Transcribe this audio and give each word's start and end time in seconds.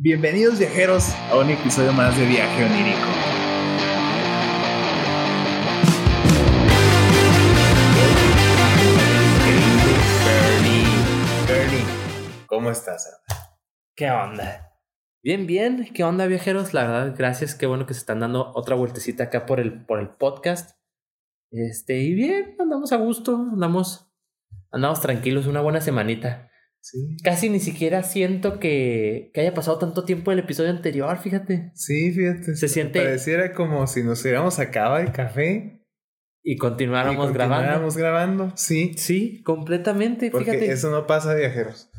Bienvenidos 0.00 0.60
viajeros 0.60 1.12
a 1.28 1.36
un 1.36 1.50
episodio 1.50 1.92
más 1.92 2.16
de 2.16 2.24
Viaje 2.24 2.64
Onírico. 2.64 3.08
Bernie, 10.24 10.84
Bernie, 11.48 11.84
¿cómo 12.46 12.70
estás? 12.70 13.24
¿Qué 13.96 14.08
onda? 14.08 14.70
Bien, 15.20 15.48
bien. 15.48 15.88
¿Qué 15.92 16.04
onda, 16.04 16.28
viajeros? 16.28 16.72
La 16.74 16.84
verdad, 16.84 17.14
gracias. 17.18 17.56
Qué 17.56 17.66
bueno 17.66 17.84
que 17.84 17.94
se 17.94 17.98
están 17.98 18.20
dando 18.20 18.52
otra 18.54 18.76
vueltecita 18.76 19.24
acá 19.24 19.46
por 19.46 19.58
el, 19.58 19.84
por 19.84 19.98
el 19.98 20.10
podcast. 20.10 20.78
Este, 21.50 21.98
y 21.98 22.14
bien, 22.14 22.54
andamos 22.60 22.92
a 22.92 22.98
gusto, 22.98 23.34
andamos, 23.34 24.08
andamos 24.70 25.00
tranquilos, 25.00 25.48
una 25.48 25.60
buena 25.60 25.80
semanita. 25.80 26.52
Sí. 26.80 27.16
Casi 27.22 27.50
ni 27.50 27.60
siquiera 27.60 28.02
siento 28.02 28.58
que, 28.58 29.30
que 29.34 29.40
haya 29.42 29.52
pasado 29.52 29.78
tanto 29.78 30.04
tiempo 30.04 30.32
el 30.32 30.38
episodio 30.38 30.70
anterior, 30.70 31.18
fíjate. 31.18 31.70
Sí, 31.74 32.12
fíjate. 32.12 32.54
Se 32.56 32.68
siente- 32.68 33.00
Pareciera 33.00 33.52
como 33.52 33.86
si 33.86 34.02
nos 34.02 34.22
hubiéramos 34.22 34.58
acabado 34.58 34.98
el 34.98 35.12
café. 35.12 35.74
Y 36.42 36.56
continuáramos 36.56 37.30
y 37.30 37.34
grabando. 37.34 37.56
continuáramos 37.56 37.96
grabando. 37.96 38.52
Sí. 38.56 38.94
Sí, 38.96 39.42
completamente, 39.42 40.30
Porque 40.30 40.52
fíjate. 40.52 40.72
eso 40.72 40.90
no 40.90 41.06
pasa, 41.06 41.34
viajeros. 41.34 41.90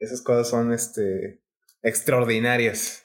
Esas 0.00 0.20
cosas 0.22 0.48
son 0.48 0.72
este 0.72 1.42
extraordinarias. 1.82 3.02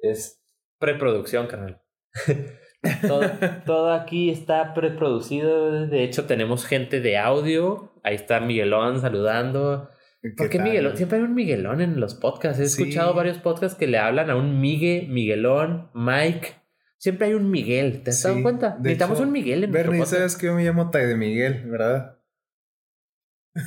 Es 0.00 0.40
preproducción, 0.78 1.46
carnal. 1.48 1.82
todo, 3.06 3.20
todo 3.66 3.92
aquí 3.92 4.30
está 4.30 4.72
preproducido. 4.72 5.86
De 5.88 6.04
hecho, 6.04 6.24
tenemos 6.26 6.64
gente 6.64 7.00
de 7.00 7.18
audio. 7.18 7.92
Ahí 8.02 8.14
está 8.14 8.40
Miguelón 8.40 9.00
saludando. 9.02 9.90
¿Por 10.20 10.34
¿Qué 10.46 10.48
qué 10.50 10.58
tal? 10.58 10.66
Miguelón? 10.68 10.96
Siempre 10.96 11.18
hay 11.18 11.24
un 11.24 11.34
Miguelón 11.34 11.80
en 11.80 12.00
los 12.00 12.14
podcasts. 12.14 12.60
He 12.60 12.68
Sí. 12.68 12.82
escuchado 12.82 13.14
varios 13.14 13.38
podcasts 13.38 13.78
que 13.78 13.86
le 13.86 13.98
hablan 13.98 14.30
a 14.30 14.36
un 14.36 14.60
Migue, 14.60 15.06
Miguelón, 15.08 15.90
Mike. 15.94 16.54
Siempre 16.98 17.28
hay 17.28 17.34
un 17.34 17.50
Miguel. 17.50 18.02
¿Te 18.02 18.10
has 18.10 18.22
dado 18.22 18.42
cuenta? 18.42 18.70
de 18.70 18.80
Necesitamos 18.80 19.18
hecho, 19.18 19.26
un 19.26 19.32
Miguel 19.32 19.64
en 19.64 19.70
Bernie, 19.72 20.04
sabes 20.06 20.36
que 20.36 20.46
yo 20.46 20.54
me 20.54 20.64
llamo 20.64 20.90
Tai 20.90 21.06
de 21.06 21.16
Miguel, 21.16 21.64
¿verdad? 21.70 22.18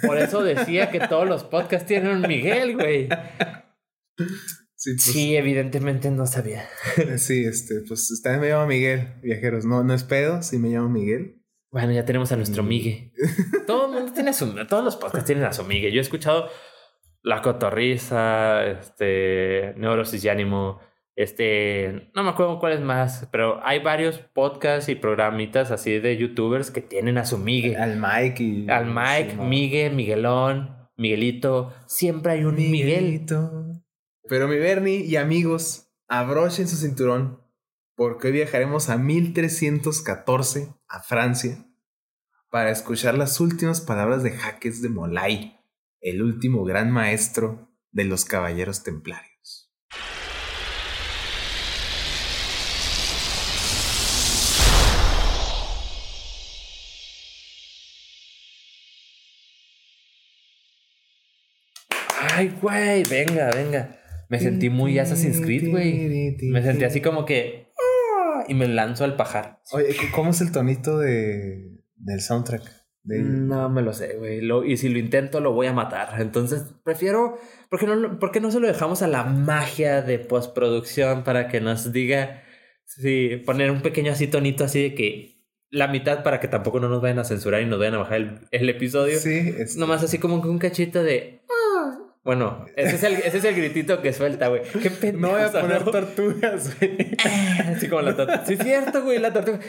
Por 0.06 0.18
eso 0.18 0.44
decía 0.44 0.90
que 0.92 1.00
todos 1.00 1.28
los 1.28 1.44
podcasts 1.46 1.88
tienen 1.88 2.12
un 2.18 2.22
Miguel, 2.22 2.76
güey. 2.76 3.08
Sí, 4.76 4.94
pues, 4.96 5.04
Sí, 5.04 5.36
evidentemente 5.36 6.10
no 6.12 6.26
sabía. 6.26 6.66
sí, 7.18 7.46
este, 7.46 7.82
pues 7.88 8.20
también 8.24 8.42
me 8.42 8.50
llamo 8.50 8.68
Miguel, 8.68 9.14
viajeros. 9.22 9.64
No, 9.66 9.84
no 9.84 9.94
es 9.94 10.04
pedo, 10.04 10.42
sí 10.44 10.58
me 10.58 10.70
llamo 10.70 10.90
Miguel. 10.90 11.41
Bueno, 11.72 11.94
ya 11.94 12.04
tenemos 12.06 12.32
a 12.32 12.36
nuestro 12.36 12.64
Mm. 12.64 12.68
Migue. 12.68 13.14
Todo 13.68 13.86
el 13.88 13.94
mundo 13.94 14.12
tiene 14.14 14.32
a 14.32 14.34
su... 14.34 14.54
Todos 14.68 14.84
los 14.84 14.98
podcasts 14.98 15.26
tienen 15.26 15.46
a 15.46 15.54
su 15.54 15.64
Migue. 15.64 15.92
Yo 15.92 16.00
he 16.00 16.02
escuchado 16.02 16.50
La 17.22 17.42
Cotorriza, 17.42 18.66
este... 18.66 19.74
Neurosis 19.78 20.24
y 20.26 20.30
Ánimo, 20.30 20.80
este... 21.16 22.12
No 22.14 22.24
me 22.24 22.30
acuerdo 22.30 22.60
cuál 22.60 22.74
es 22.74 22.82
más, 22.82 23.30
pero 23.32 23.60
hay 23.64 23.80
varios 23.80 24.18
podcasts 24.18 24.90
y 24.90 24.96
programitas 24.96 25.72
así 25.72 26.00
de 26.00 26.18
youtubers 26.18 26.72
que 26.72 26.82
tienen 26.82 27.18
a 27.18 27.26
su 27.26 27.38
Migue. 27.38 27.78
Al 27.78 27.98
Mike 27.98 28.44
y. 28.44 28.70
Al 28.70 28.88
Mike, 28.88 29.32
sí. 29.32 29.38
Migue, 29.38 29.90
Miguelón, 29.90 30.90
Miguelito. 30.98 31.74
Siempre 31.88 32.34
hay 32.34 32.44
un 32.44 32.56
Miguel. 32.56 32.72
Miguelito. 33.04 33.72
Pero 34.28 34.48
mi 34.48 34.58
Bernie 34.58 35.06
y 35.06 35.16
amigos, 35.16 35.92
abrochen 36.08 36.68
su 36.68 36.76
cinturón, 36.76 37.41
porque 38.02 38.30
hoy 38.30 38.34
viajaremos 38.34 38.90
a 38.90 38.98
1314 38.98 40.74
a 40.88 41.04
Francia 41.04 41.68
para 42.50 42.72
escuchar 42.72 43.16
las 43.16 43.40
últimas 43.40 43.80
palabras 43.80 44.24
de 44.24 44.32
Jaques 44.32 44.82
de 44.82 44.90
Molay, 44.90 45.60
el 46.00 46.24
último 46.24 46.64
gran 46.64 46.90
maestro 46.90 47.72
de 47.92 48.06
los 48.06 48.26
caballeros 48.26 48.82
templarios. 48.82 49.72
Ay, 62.34 62.52
güey, 62.60 63.04
venga, 63.04 63.52
venga. 63.52 64.02
Me 64.32 64.40
sentí 64.40 64.70
muy 64.70 64.98
Assassin's 64.98 65.42
Creed, 65.42 65.70
güey. 65.70 66.38
Me 66.50 66.64
sentí 66.64 66.86
así 66.86 67.02
como 67.02 67.26
que... 67.26 67.70
Y 68.52 68.54
me 68.54 68.68
lanzo 68.68 69.06
al 69.06 69.16
pajar. 69.16 69.62
Oye, 69.72 69.96
¿cómo 70.14 70.32
es 70.32 70.42
el 70.42 70.52
tonito 70.52 70.98
de, 71.00 71.80
del 71.96 72.20
soundtrack? 72.20 72.64
De- 73.04 73.20
No 73.20 73.70
me 73.70 73.82
lo 73.82 73.94
sé, 73.94 74.18
güey. 74.18 74.42
Y 74.72 74.76
si 74.78 74.90
lo 74.90 75.00
intento, 75.00 75.40
lo 75.40 75.54
voy 75.54 75.68
a 75.68 75.74
matar. 75.74 76.20
Entonces, 76.22 76.64
prefiero. 76.84 77.38
¿por 77.70 77.80
qué, 77.80 77.88
no, 77.88 78.20
por 78.20 78.32
qué 78.32 78.42
no 78.42 78.52
se 78.52 78.60
lo 78.60 78.68
dejamos 78.68 79.02
a 79.02 79.08
la 79.08 79.24
magia 79.24 80.02
de 80.02 80.20
postproducción 80.20 81.24
para 81.24 81.48
que 81.48 81.62
nos 81.62 81.94
diga. 81.94 82.44
Sí, 82.86 83.42
poner 83.46 83.72
un 83.72 83.82
pequeño 83.82 84.12
así 84.12 84.28
tonito 84.28 84.66
así 84.66 84.82
de 84.84 84.96
que. 84.96 85.42
La 85.74 85.88
mitad 85.88 86.22
para 86.22 86.42
que 86.42 86.50
tampoco 86.50 86.82
no 86.82 86.90
nos 86.90 87.02
vayan 87.02 87.20
a 87.20 87.24
censurar 87.24 87.62
y 87.62 87.66
nos 87.66 87.80
vayan 87.80 87.94
a 87.96 88.00
bajar 88.00 88.18
el, 88.18 88.40
el 88.52 88.70
episodio. 88.70 89.18
Sí, 89.18 89.56
es- 89.58 89.78
Nomás 89.78 90.04
así 90.04 90.18
como 90.18 90.42
que 90.42 90.50
un 90.50 90.60
cachito 90.60 91.02
de. 91.02 91.41
"Ah". 92.22 92.24
Bueno, 92.24 92.66
ese 92.76 92.96
es, 92.96 93.04
el, 93.04 93.14
ese 93.16 93.38
es 93.40 93.44
el 93.46 93.56
gritito 93.56 94.02
que 94.02 94.14
suelta, 94.14 94.48
güey. 94.50 94.62
Qué 94.82 94.92
pendejo. 94.92 95.18
No 95.22 95.30
voy 95.32 95.42
a 95.42 95.52
poner 95.52 95.84
tortugas, 95.84 96.78
güey. 96.80 97.16
Así 97.68 97.88
como 97.90 98.02
la 98.04 98.16
tortuga. 98.16 98.46
Sí, 98.46 98.54
es 98.54 98.60
cierto, 98.64 99.04
güey, 99.04 99.20
la 99.20 99.34
tortuga. 99.34 99.60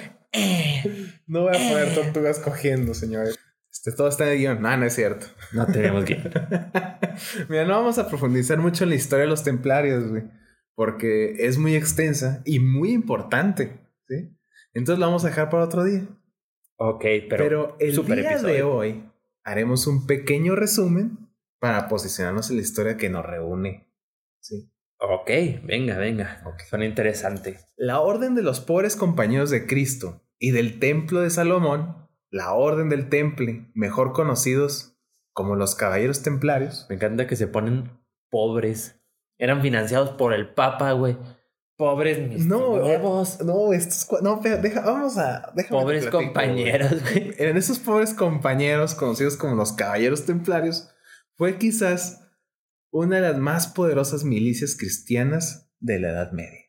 No 1.27 1.43
voy 1.43 1.57
a 1.57 1.59
poner 1.71 1.95
tortugas 1.95 2.39
cogiendo, 2.39 2.95
señores. 2.95 3.39
Este, 3.71 3.93
todo 3.93 4.09
está 4.09 4.25
en 4.27 4.33
el 4.33 4.39
guion. 4.39 4.61
No, 4.62 4.77
no 4.77 4.85
es 4.85 4.95
cierto. 4.95 5.27
No 5.53 5.67
tenemos 5.67 6.05
que. 6.05 6.17
Mira, 7.49 7.65
no 7.65 7.75
vamos 7.75 7.99
a 7.99 8.07
profundizar 8.09 8.59
mucho 8.59 8.85
en 8.85 8.91
la 8.91 8.97
historia 8.97 9.25
de 9.25 9.31
los 9.31 9.45
templarios, 9.45 10.09
güey. 10.09 10.25
Porque 10.75 11.35
es 11.39 11.57
muy 11.59 11.75
extensa 11.75 12.43
y 12.45 12.59
muy 12.59 12.93
importante, 12.93 13.81
¿sí? 14.09 14.37
Entonces 14.75 14.99
lo 15.01 15.07
vamos 15.07 15.25
a 15.25 15.29
dejar 15.29 15.49
para 15.51 15.65
otro 15.65 15.85
día. 15.85 16.07
Ok, 16.77 17.03
Pero, 17.03 17.29
pero. 17.31 17.77
el 17.79 17.95
super 17.95 18.19
día 18.21 18.39
de 18.39 18.62
hoy 18.62 19.05
haremos 19.45 19.87
un 19.87 20.07
pequeño 20.07 20.55
resumen 20.57 21.22
para 21.62 21.87
posicionarnos 21.87 22.50
en 22.50 22.56
la 22.56 22.62
historia 22.62 22.97
que 22.97 23.09
nos 23.09 23.25
reúne, 23.25 23.89
¿sí? 24.41 24.69
Ok, 24.99 25.31
venga, 25.62 25.97
venga. 25.97 26.43
Suena 26.69 26.87
interesante. 26.87 27.61
La 27.77 28.00
Orden 28.00 28.34
de 28.34 28.43
los 28.43 28.59
Pobres 28.59 28.97
Compañeros 28.97 29.50
de 29.50 29.65
Cristo 29.65 30.25
y 30.41 30.50
del 30.50 30.81
Templo 30.81 31.21
de 31.21 31.31
Salomón, 31.31 32.09
la 32.31 32.53
Orden 32.53 32.89
del 32.89 33.09
Temple, 33.09 33.71
mejor 33.75 34.12
conocidos 34.12 34.97
como 35.33 35.55
los 35.55 35.77
Caballeros 35.77 36.25
Templarios, 36.25 36.87
Me 36.89 36.97
encanta 36.97 37.28
que 37.28 37.37
se 37.37 37.47
ponen 37.47 37.93
pobres. 38.29 39.00
Eran 39.39 39.62
financiados 39.62 40.11
por 40.11 40.33
el 40.34 40.53
Papa, 40.53 40.91
güey. 40.91 41.17
Pobres 41.77 42.29
mis 42.29 42.44
No. 42.44 42.77
No, 42.77 43.73
estos 43.73 44.09
no, 44.21 44.41
deja, 44.41 44.81
vamos 44.81 45.17
a 45.17 45.53
Pobres 45.71 46.06
platico, 46.06 46.25
compañeros, 46.25 47.00
güey. 47.03 47.34
En 47.39 47.56
esos 47.56 47.79
pobres 47.79 48.15
compañeros 48.15 48.97
conocidos 48.97 49.37
como 49.37 49.55
los 49.55 49.73
caballeros 49.73 50.27
templarios 50.27 50.92
fue 51.37 51.59
quizás 51.59 52.22
una 52.91 53.16
de 53.16 53.22
las 53.22 53.38
más 53.38 53.69
poderosas 53.69 54.25
milicias 54.25 54.76
cristianas 54.76 55.70
de 55.81 55.98
la 55.98 56.10
Edad 56.10 56.32
Media. 56.32 56.60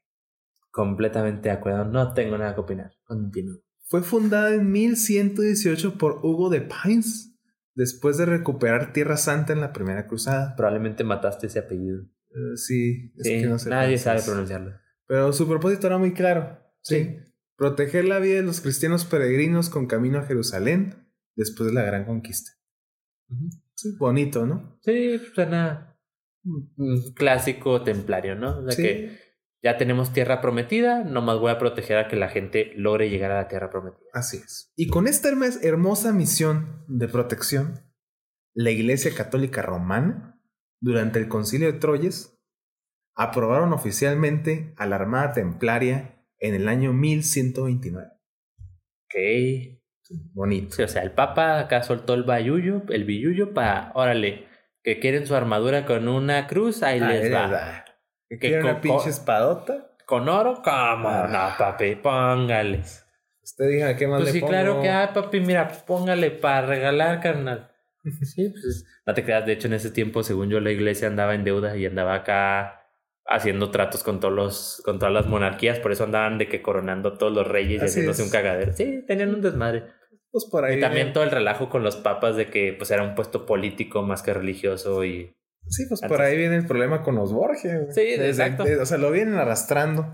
Completamente 0.72 1.50
de 1.50 1.56
acuerdo. 1.56 1.86
No 1.86 2.14
tengo 2.14 2.38
nada 2.38 2.56
que 2.56 2.62
opinar. 2.62 2.92
Continúo. 3.04 3.58
Fue 3.86 4.02
fundada 4.02 4.54
en 4.54 4.72
1118 4.72 5.98
por 5.98 6.20
Hugo 6.24 6.50
de 6.50 6.62
Pines 6.62 7.36
después 7.76 8.18
de 8.18 8.26
recuperar 8.26 8.94
Tierra 8.94 9.18
Santa 9.18 9.54
en 9.54 9.62
la 9.62 9.74
Primera 9.74 10.08
Cruzada. 10.08 10.56
Probablemente 10.56 11.04
mataste 11.04 11.48
ese 11.48 11.60
apellido. 11.60 12.04
Eh, 12.30 12.56
sí, 12.58 13.14
es 13.18 13.28
Sí, 13.28 13.42
que 13.42 13.46
no 13.46 13.60
sé 13.60 13.70
nadie 13.70 13.98
sabe 13.98 14.22
pronunciarlo. 14.24 14.74
Pero 15.06 15.34
su 15.34 15.48
propósito 15.48 15.88
era 15.88 15.98
muy 15.98 16.14
claro. 16.14 16.60
Sí. 16.82 17.18
Proteger 17.56 18.06
la 18.06 18.20
vida 18.20 18.38
de 18.38 18.44
los 18.44 18.62
cristianos 18.62 19.06
peregrinos 19.06 19.70
con 19.70 19.86
camino 19.86 20.18
a 20.20 20.26
Jerusalén 20.26 21.08
después 21.36 21.70
de 21.70 21.76
la 21.76 21.84
gran 21.84 22.06
conquista. 22.06 22.52
Sí, 23.84 23.96
bonito, 24.00 24.46
¿no? 24.46 24.78
Sí, 24.82 25.20
suena 25.36 25.98
clásico 27.16 27.84
templario, 27.84 28.36
¿no? 28.36 28.60
O 28.60 28.64
sea 28.64 28.72
Sí. 28.72 28.82
que 28.84 29.20
ya 29.64 29.78
tenemos 29.78 30.12
tierra 30.12 30.42
prometida, 30.42 31.04
nomás 31.04 31.40
voy 31.40 31.52
a 31.52 31.58
proteger 31.60 31.98
a 31.98 32.08
que 32.08 32.16
la 32.18 32.30
gente 32.30 32.74
logre 32.76 33.10
llegar 33.10 33.32
a 33.32 33.42
la 33.42 33.48
tierra 33.48 33.70
prometida. 33.70 34.08
Así 34.14 34.38
es. 34.38 34.72
Y 34.76 34.88
con 34.88 35.08
esta 35.08 35.30
hermosa 35.62 36.12
misión 36.12 36.84
de 36.88 37.08
protección, 37.08 37.80
la 38.54 38.72
Iglesia 38.72 39.14
Católica 39.16 39.62
Romana, 39.62 40.42
durante 40.82 41.20
el 41.20 41.28
Concilio 41.30 41.72
de 41.72 41.80
Troyes, 41.80 42.38
aprobaron 43.16 43.74
oficialmente 43.74 44.74
a 44.78 44.86
la 44.86 44.98
Armada 44.98 45.34
Templaria 45.34 46.26
en 46.40 46.56
el 46.56 46.68
año 46.68 46.92
1129. 46.94 48.08
Ok. 49.06 49.80
Bonito. 50.34 50.76
Sí, 50.76 50.84
o 50.84 50.88
sea, 50.88 51.02
el 51.04 51.12
Papa 51.12 51.60
acá 51.60 51.84
soltó 51.84 52.14
el 52.14 52.24
bayuyo, 52.24 52.84
el 52.90 53.04
billuyo 53.06 53.54
para, 53.54 53.92
órale, 53.96 54.48
que 54.84 55.00
quieren 55.00 55.26
su 55.26 55.36
armadura 55.36 55.86
con 55.86 56.08
una 56.08 56.48
cruz, 56.48 56.84
ahí 56.84 57.00
Ahí 57.00 57.20
les 57.24 57.34
va. 57.34 57.86
¿Que 58.30 58.38
Que 58.38 58.48
quiere 58.48 58.62
una 58.64 58.82
pinche 58.82 59.10
espadota? 59.10 59.96
¿Con 60.06 60.28
oro? 60.28 60.56
¿Cómo? 60.64 61.10
Ah. 61.10 61.28
No, 61.30 61.58
papi, 61.58 61.96
póngale. 61.96 62.82
Usted 63.42 63.70
diga 63.70 63.96
qué 63.96 64.08
más 64.08 64.22
Pues 64.22 64.28
le 64.28 64.32
sí, 64.34 64.40
pongo? 64.42 64.52
claro 64.52 64.82
que, 64.82 64.90
ah, 64.90 65.12
papi, 65.14 65.40
mira, 65.40 65.68
póngale 65.68 66.32
para 66.32 66.68
regalar, 66.68 67.20
carnal. 67.22 67.70
Sí, 68.24 68.50
pues 68.50 68.86
no 69.06 69.14
te 69.14 69.24
creas, 69.24 69.46
de 69.46 69.54
hecho 69.54 69.68
en 69.68 69.74
ese 69.74 69.90
tiempo, 69.90 70.24
según 70.24 70.50
yo, 70.50 70.60
la 70.60 70.72
iglesia 70.72 71.08
andaba 71.08 71.36
en 71.36 71.46
deuda 71.46 71.78
y 71.78 71.86
andaba 71.86 72.16
acá 72.16 72.83
haciendo 73.26 73.72
tratos 73.72 74.04
con 74.04 74.20
todos 74.20 74.34
los, 74.34 74.82
con 74.86 75.00
todas 75.00 75.14
las 75.14 75.28
monarquías, 75.28 75.80
por 75.80 75.92
eso 75.92 76.04
andaban 76.04 76.38
de 76.38 76.48
que 76.50 76.62
coronando 76.62 77.18
todos 77.18 77.34
los 77.34 77.48
reyes 77.48 77.82
y 77.82 77.86
haciéndose 77.86 78.22
es. 78.22 78.28
un 78.28 78.32
cagadero. 78.32 78.74
Sí, 78.74 79.04
tenían 79.08 79.34
un 79.34 79.42
desmadre. 79.42 79.84
Pues 80.32 80.46
por 80.52 80.66
ahí. 80.66 80.78
Y 80.78 80.82
también 80.82 81.14
todo 81.14 81.24
el 81.24 81.32
relajo 81.32 81.70
con 81.70 81.84
los 81.84 81.96
papas 81.96 82.36
de 82.36 82.48
que 82.48 82.74
pues 82.78 82.90
era 82.92 83.04
un 83.04 83.14
puesto 83.16 83.46
político 83.46 84.02
más 84.04 84.22
que 84.24 84.34
religioso 84.34 85.04
y 85.06 85.34
Sí, 85.66 85.86
pues 85.88 86.02
por 86.02 86.12
Entonces- 86.12 86.28
ahí 86.34 86.38
viene 86.38 86.58
el 86.58 86.66
problema 86.68 87.04
con 87.04 87.16
los 87.16 87.32
Borgia. 87.32 87.78
güey. 87.78 87.94
Sí, 87.94 88.02
Desde- 88.18 88.28
exacto. 88.28 88.66
o 88.82 88.86
sea, 88.86 88.98
lo 88.98 89.12
vienen 89.12 89.36
arrastrando. 89.36 90.06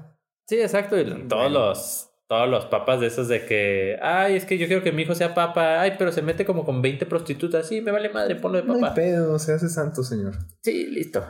Sí, 0.46 0.62
exacto. 0.62 1.00
Y 1.00 1.06
todos 1.06 1.28
Bueno. 1.28 1.50
los 1.70 2.06
todos 2.28 2.48
los 2.48 2.66
papas 2.68 3.00
de 3.00 3.08
esos 3.08 3.28
de 3.28 3.44
que, 3.48 3.98
ay, 4.04 4.36
es 4.36 4.46
que 4.46 4.60
yo 4.60 4.68
quiero 4.68 4.84
que 4.84 4.92
mi 4.92 5.02
hijo 5.02 5.16
sea 5.16 5.34
papa, 5.34 5.82
ay, 5.82 5.96
pero 5.98 6.12
se 6.12 6.22
mete 6.22 6.46
como 6.46 6.64
con 6.64 6.80
20 6.84 7.08
prostitutas, 7.08 7.68
sí, 7.68 7.82
me 7.82 7.92
vale 7.92 8.10
madre, 8.10 8.36
ponlo 8.36 8.60
de 8.62 8.68
No 8.68 8.76
hay 8.76 8.82
papa. 8.82 8.94
pedo, 8.94 9.40
se 9.40 9.54
hace 9.54 9.68
santo, 9.68 10.04
señor. 10.04 10.36
Sí, 10.62 10.86
listo. 10.92 11.26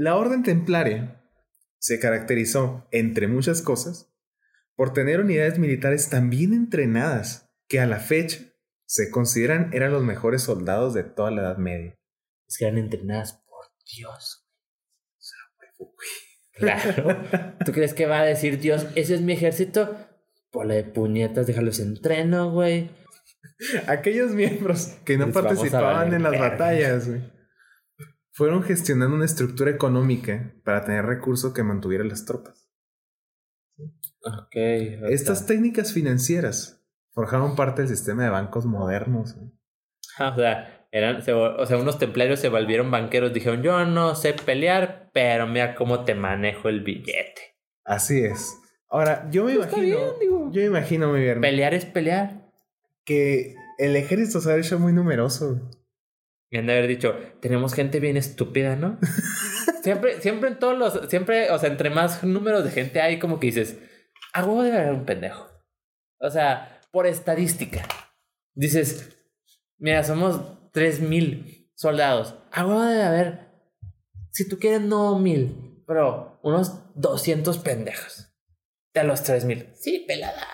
La 0.00 0.16
orden 0.16 0.42
templaria 0.42 1.22
se 1.78 2.00
caracterizó, 2.00 2.88
entre 2.90 3.28
muchas 3.28 3.60
cosas, 3.60 4.10
por 4.74 4.94
tener 4.94 5.20
unidades 5.20 5.58
militares 5.58 6.08
tan 6.08 6.30
bien 6.30 6.54
entrenadas 6.54 7.50
que 7.68 7.80
a 7.80 7.86
la 7.86 7.98
fecha 7.98 8.38
se 8.86 9.10
consideran 9.10 9.68
eran 9.74 9.92
los 9.92 10.02
mejores 10.02 10.40
soldados 10.40 10.94
de 10.94 11.04
toda 11.04 11.30
la 11.30 11.42
Edad 11.42 11.58
Media. 11.58 11.98
Es 12.48 12.56
que 12.56 12.64
eran 12.64 12.78
entrenadas 12.78 13.44
por 13.46 13.66
Dios. 13.94 14.48
Claro. 16.54 17.18
¿Tú 17.66 17.72
crees 17.72 17.92
que 17.92 18.06
va 18.06 18.20
a 18.20 18.24
decir 18.24 18.58
Dios, 18.58 18.86
ese 18.94 19.16
es 19.16 19.20
mi 19.20 19.34
ejército? 19.34 19.98
Por 20.50 20.66
de 20.68 20.82
puñetas, 20.82 21.46
déjalos 21.46 21.78
entreno, 21.78 22.50
güey. 22.52 22.88
Aquellos 23.86 24.30
miembros 24.30 24.96
que 25.04 25.18
no 25.18 25.26
Les 25.26 25.34
participaban 25.34 26.14
en 26.14 26.22
las 26.22 26.32
verga. 26.32 26.48
batallas, 26.48 27.06
güey, 27.06 27.20
fueron 28.32 28.62
gestionando 28.62 29.16
una 29.16 29.24
estructura 29.24 29.70
económica 29.70 30.54
para 30.64 30.84
tener 30.84 31.04
recursos 31.06 31.52
que 31.52 31.62
mantuviera 31.62 32.04
las 32.04 32.24
tropas. 32.24 32.68
Ok. 34.22 34.54
Estas 35.08 35.46
técnicas 35.46 35.92
financieras 35.92 36.82
forjaron 37.12 37.56
parte 37.56 37.82
del 37.82 37.88
sistema 37.90 38.24
de 38.24 38.30
bancos 38.30 38.66
modernos. 38.66 39.36
Ah, 40.18 40.28
o 40.30 40.36
sea, 40.38 40.86
eran, 40.92 41.22
se 41.22 41.32
o 41.32 41.64
sea, 41.66 41.78
unos 41.78 41.98
templarios 41.98 42.40
se 42.40 42.48
volvieron 42.48 42.90
banqueros, 42.90 43.32
dijeron, 43.32 43.62
yo 43.62 43.84
no 43.86 44.14
sé 44.14 44.34
pelear, 44.34 45.10
pero 45.12 45.46
mira 45.46 45.74
cómo 45.74 46.04
te 46.04 46.14
manejo 46.14 46.68
el 46.68 46.82
billete. 46.82 47.56
Así 47.84 48.22
es. 48.24 48.56
Ahora, 48.88 49.28
yo 49.30 49.44
me 49.44 49.54
Pues 49.54 49.66
está 49.68 49.78
imagino, 49.78 49.96
bien, 49.98 50.18
digo. 50.20 50.50
yo 50.52 50.60
me 50.60 50.66
imagino, 50.66 51.12
mi 51.12 51.20
bien, 51.20 51.40
Pelear 51.40 51.74
es 51.74 51.84
pelear. 51.86 52.50
que 53.04 53.54
el 53.78 53.96
ejército 53.96 54.40
se 54.40 54.52
ha 54.52 54.56
hecho 54.58 54.78
muy 54.78 54.92
numeroso. 54.92 55.70
Me 56.50 56.58
han 56.58 56.66
de 56.66 56.72
haber 56.72 56.88
dicho, 56.88 57.14
tenemos 57.40 57.74
gente 57.74 58.00
bien 58.00 58.16
estúpida, 58.16 58.76
¿no? 58.76 58.98
siempre, 59.82 60.20
siempre 60.20 60.50
en 60.50 60.58
todos 60.58 60.76
los, 60.76 61.08
siempre, 61.08 61.50
o 61.50 61.58
sea, 61.58 61.70
entre 61.70 61.90
más 61.90 62.24
números 62.24 62.64
de 62.64 62.70
gente 62.70 63.00
hay, 63.00 63.18
como 63.18 63.38
que 63.38 63.46
dices, 63.46 63.78
a 64.32 64.44
huevo 64.44 64.62
debe 64.62 64.78
haber 64.78 64.94
un 64.94 65.04
pendejo. 65.04 65.48
O 66.18 66.30
sea, 66.30 66.80
por 66.90 67.06
estadística. 67.06 67.86
Dices, 68.54 69.16
mira, 69.78 70.02
somos 70.02 70.72
3000 70.72 71.72
soldados. 71.74 72.34
A 72.52 72.66
huevo 72.66 72.82
debe 72.82 73.02
haber, 73.02 73.48
si 74.30 74.48
tú 74.48 74.58
quieres, 74.58 74.80
no 74.80 75.18
mil, 75.18 75.82
pero 75.86 76.40
unos 76.42 76.80
200 76.94 77.58
pendejos. 77.58 78.26
De 78.92 79.04
los 79.04 79.22
3000. 79.22 79.70
Sí, 79.74 80.04
pelada. 80.06 80.46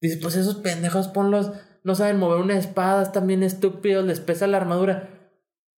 Dices, 0.00 0.20
pues 0.22 0.36
esos 0.36 0.56
pendejos 0.56 1.08
ponlos, 1.08 1.52
no 1.88 1.94
saben 1.96 2.18
mover 2.18 2.40
una 2.40 2.56
espada, 2.56 3.02
están 3.02 3.26
bien 3.26 3.42
estúpidos, 3.42 4.04
les 4.06 4.20
pesa 4.20 4.46
la 4.46 4.58
armadura. 4.58 5.08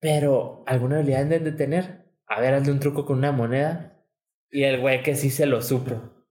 Pero 0.00 0.64
alguna 0.66 0.96
habilidad 0.96 1.24
deben 1.24 1.44
de 1.44 1.52
tener. 1.52 2.04
A 2.26 2.40
ver, 2.40 2.54
hazle 2.54 2.72
un 2.72 2.80
truco 2.80 3.04
con 3.06 3.18
una 3.18 3.32
moneda. 3.32 4.04
Y 4.50 4.64
el 4.64 4.80
güey 4.80 5.02
que 5.02 5.14
sí 5.14 5.30
se 5.30 5.46
lo 5.46 5.62
supo. 5.62 6.24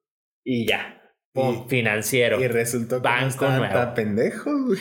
Y 0.43 0.67
ya. 0.67 1.01
Pum, 1.33 1.63
Y- 1.65 1.69
financiero. 1.69 2.41
Y 2.41 2.47
resultó 2.47 2.97
que 3.01 3.07
Banco 3.07 3.45
no 3.47 3.57
nuevo. 3.59 3.73
tan 3.73 3.93
pendejos. 3.93 4.53
güey. 4.65 4.79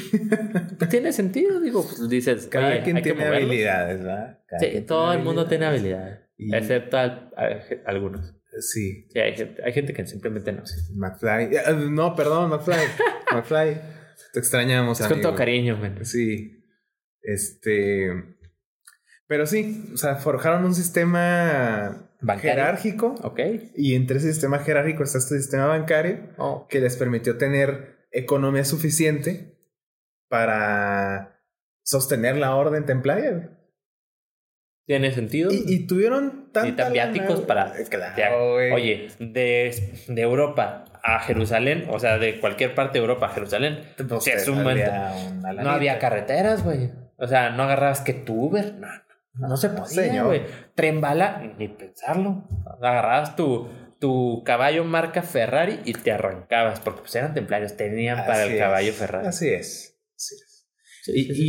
Pues 0.78 0.90
tiene 0.90 1.12
sentido, 1.12 1.60
digo, 1.60 1.82
pues 1.82 2.08
dices, 2.08 2.46
Cada 2.46 2.68
oye, 2.68 2.82
quien 2.82 3.02
tiene 3.02 3.24
habilidades, 3.24 3.98
¿verdad? 4.02 4.40
Cada 4.46 4.60
Sí, 4.60 4.80
todo 4.80 5.12
el 5.12 5.22
mundo 5.22 5.46
tiene 5.46 5.66
habilidades. 5.66 6.20
Y- 6.38 6.54
Excepto 6.54 6.96
al- 6.98 7.30
a- 7.36 7.90
algunos. 7.90 8.34
Sí, 8.60 9.06
Sí, 9.12 9.18
hay 9.20 9.36
gente, 9.36 9.62
hay 9.62 9.72
gente 9.72 9.92
que 9.92 10.06
simplemente 10.06 10.50
no. 10.52 10.62
McFly. 10.94 11.44
Eh, 11.54 11.88
No, 11.90 12.16
perdón, 12.16 12.48
McFly. 12.50 12.76
McFly. 13.32 13.97
Te 14.32 14.38
extrañamos, 14.38 15.00
Es 15.00 15.06
con 15.06 15.18
todo 15.20 15.28
amigo. 15.28 15.38
cariño, 15.38 15.76
man. 15.76 16.04
Sí. 16.04 16.64
Este. 17.22 18.10
Pero 19.26 19.46
sí, 19.46 19.90
o 19.92 19.96
sea, 19.96 20.16
forjaron 20.16 20.64
un 20.64 20.74
sistema 20.74 22.10
Bancario. 22.20 22.50
jerárquico. 22.52 23.14
Ok. 23.22 23.40
Y 23.76 23.94
entre 23.94 24.18
ese 24.18 24.32
sistema 24.32 24.58
jerárquico 24.60 25.02
está 25.02 25.18
este 25.18 25.38
sistema 25.38 25.66
bancario 25.66 26.30
Oh, 26.38 26.66
que 26.68 26.80
les 26.80 26.96
permitió 26.96 27.36
tener 27.36 28.06
economía 28.10 28.64
suficiente 28.64 29.58
para 30.28 31.42
sostener 31.82 32.36
la 32.36 32.54
orden 32.54 32.86
templaria. 32.86 33.54
Tiene 34.86 35.12
sentido. 35.12 35.50
Y, 35.52 35.64
y 35.66 35.86
tuvieron 35.86 36.50
tanta 36.52 36.68
Y 36.68 36.72
tan 36.76 36.92
viáticos 36.94 37.40
para- 37.42 37.70
güey. 37.72 37.84
Claro. 37.84 38.54
Oye, 38.74 39.08
de, 39.18 39.92
de 40.08 40.22
Europa 40.22 40.86
a 41.16 41.20
Jerusalén, 41.20 41.86
o 41.90 41.98
sea, 41.98 42.18
de 42.18 42.40
cualquier 42.40 42.74
parte 42.74 42.94
de 42.98 43.00
Europa 43.04 43.26
a 43.26 43.30
Jerusalén, 43.30 43.80
no 43.98 45.52
lanita. 45.52 45.74
había 45.74 45.98
carreteras, 45.98 46.62
güey. 46.64 46.90
O 47.16 47.26
sea, 47.26 47.50
no 47.50 47.64
agarrabas 47.64 48.00
que 48.00 48.12
tu 48.14 48.46
Uber, 48.46 48.74
no, 48.74 48.86
no, 49.34 49.48
no 49.48 49.56
se 49.56 49.70
podía, 49.70 50.22
güey. 50.22 50.42
Tren 50.74 51.00
bala, 51.00 51.42
ni 51.58 51.68
pensarlo. 51.68 52.44
Agarrabas 52.80 53.36
tu, 53.36 53.68
tu 53.98 54.42
caballo 54.44 54.84
marca 54.84 55.22
Ferrari 55.22 55.80
y 55.84 55.92
te 55.94 56.12
arrancabas, 56.12 56.80
porque 56.80 57.00
pues 57.00 57.14
eran 57.16 57.34
templarios, 57.34 57.76
tenían 57.76 58.18
para 58.18 58.42
Así 58.42 58.48
el 58.48 58.54
es, 58.54 58.60
caballo 58.60 58.92
Ferrari. 58.92 59.26
Así 59.26 59.48
es. 59.48 59.98
Así 60.16 60.34
es. 60.34 60.68
Sí, 61.02 61.12
Y, 61.14 61.24
sí, 61.24 61.34
sí. 61.34 61.42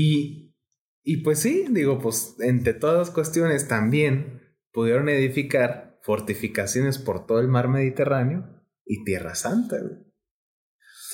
y, 1.03 1.13
y 1.13 1.17
pues 1.23 1.39
sí, 1.39 1.65
digo, 1.69 1.99
pues 1.99 2.35
entre 2.39 2.73
todas 2.73 2.97
las 2.97 3.11
cuestiones 3.11 3.67
también 3.67 4.41
pudieron 4.71 5.09
edificar 5.09 5.99
fortificaciones 6.01 6.97
por 6.97 7.25
todo 7.25 7.39
el 7.39 7.47
mar 7.47 7.67
Mediterráneo 7.67 8.58
y 8.89 9.03
Tierra 9.05 9.35
Santa, 9.35 9.77
güey. 9.79 9.99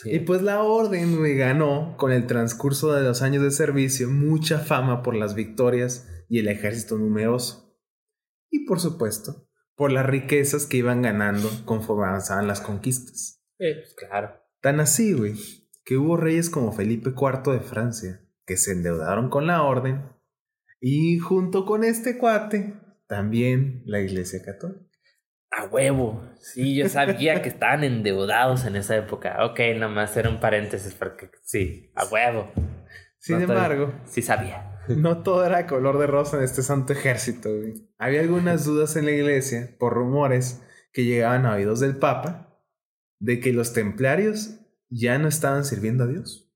Sí. 0.01 0.12
Y 0.13 0.19
pues 0.19 0.42
la 0.42 0.63
orden, 0.63 1.18
güey, 1.18 1.36
ganó 1.36 1.95
con 1.98 2.12
el 2.12 2.25
transcurso 2.25 2.94
de 2.94 3.04
los 3.04 3.22
años 3.22 3.44
de 3.44 3.51
servicio 3.51 4.10
mucha 4.10 4.60
fama 4.60 5.04
por 5.04 5.16
las 5.16 5.36
victorias 5.36 6.07
y 6.30 6.39
el 6.39 6.48
ejército 6.48 6.98
numeroso. 6.98 7.77
Y 8.50 8.66
por 8.66 8.80
supuesto, 8.80 9.48
por 9.75 9.92
las 9.92 10.06
riquezas 10.06 10.66
que 10.66 10.77
iban 10.77 11.01
ganando 11.01 11.50
conforme 11.66 12.07
avanzaban 12.07 12.47
las 12.47 12.61
conquistas. 12.61 13.44
Eh, 13.59 13.76
pues, 13.81 13.94
claro. 13.95 14.42
Tan 14.61 14.80
así, 14.80 15.14
güey, 15.14 15.35
que 15.83 15.97
hubo 15.97 16.18
reyes 16.18 16.50
como 16.50 16.71
Felipe 16.71 17.11
IV 17.11 17.54
de 17.54 17.59
Francia 17.59 18.21
que 18.45 18.57
se 18.57 18.71
endeudaron 18.71 19.30
con 19.30 19.47
la 19.47 19.64
orden 19.64 20.09
y 20.80 21.19
junto 21.19 21.66
con 21.66 21.83
este 21.83 22.18
cuate 22.18 22.80
también 23.07 23.81
la 23.85 24.02
Iglesia 24.02 24.42
Católica. 24.44 24.85
A 25.57 25.66
huevo. 25.68 26.21
Sí, 26.40 26.76
yo 26.76 26.90
sabía 26.90 27.42
que 27.42 27.50
estaban 27.50 27.83
endeudados 27.83 28.66
en 28.66 28.76
esa 28.76 28.95
época. 28.97 29.38
Ok, 29.45 29.59
nomás 29.78 30.16
era 30.18 30.30
un 30.30 30.40
paréntesis 30.40 30.94
porque 30.94 31.30
sí, 31.44 31.92
a 31.95 32.06
huevo. 32.06 32.52
Sin 33.19 33.38
No, 33.38 33.44
embargo, 33.44 33.94
Sí 34.06 34.21
sabía. 34.21 34.80
no 34.90 35.24
todo 35.24 35.45
era 35.45 35.66
color 35.66 35.97
de 35.97 36.07
rosa 36.07 36.38
en 36.38 36.44
este 36.44 36.62
santo 36.62 36.94
ejército. 36.94 37.50
güey. 37.50 37.90
Había 37.97 38.21
algunas 38.21 38.66
dudas 38.66 38.95
en 38.97 39.06
la 39.06 39.12
iglesia 39.12 39.76
por 39.80 39.94
rumores 39.94 40.62
que 40.94 41.06
llegaban 41.06 41.45
a 41.45 41.54
oídos 41.56 41.80
del 41.80 41.97
Papa 41.97 42.59
de 43.19 43.40
que 43.40 43.54
los 43.54 43.74
templarios 43.74 44.59
ya 44.90 45.18
no 45.18 45.28
estaban 45.28 45.64
sirviendo 45.66 46.04
a 46.04 46.07
Dios, 46.07 46.52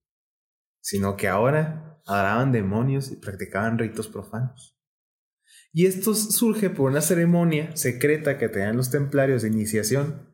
sino 0.82 1.16
que 1.18 1.28
ahora 1.28 2.02
adoraban 2.06 2.52
demonios 2.52 3.12
y 3.12 3.16
practicaban 3.16 3.78
ritos 3.80 4.08
profanos. 4.08 4.79
Y 5.72 5.86
esto 5.86 6.14
surge 6.16 6.70
por 6.70 6.90
una 6.90 7.02
ceremonia 7.02 7.76
secreta 7.76 8.38
que 8.38 8.50
tenían 8.50 8.76
los 8.78 8.90
templarios 8.90 9.42
de 9.44 9.50
iniciación 9.50 10.28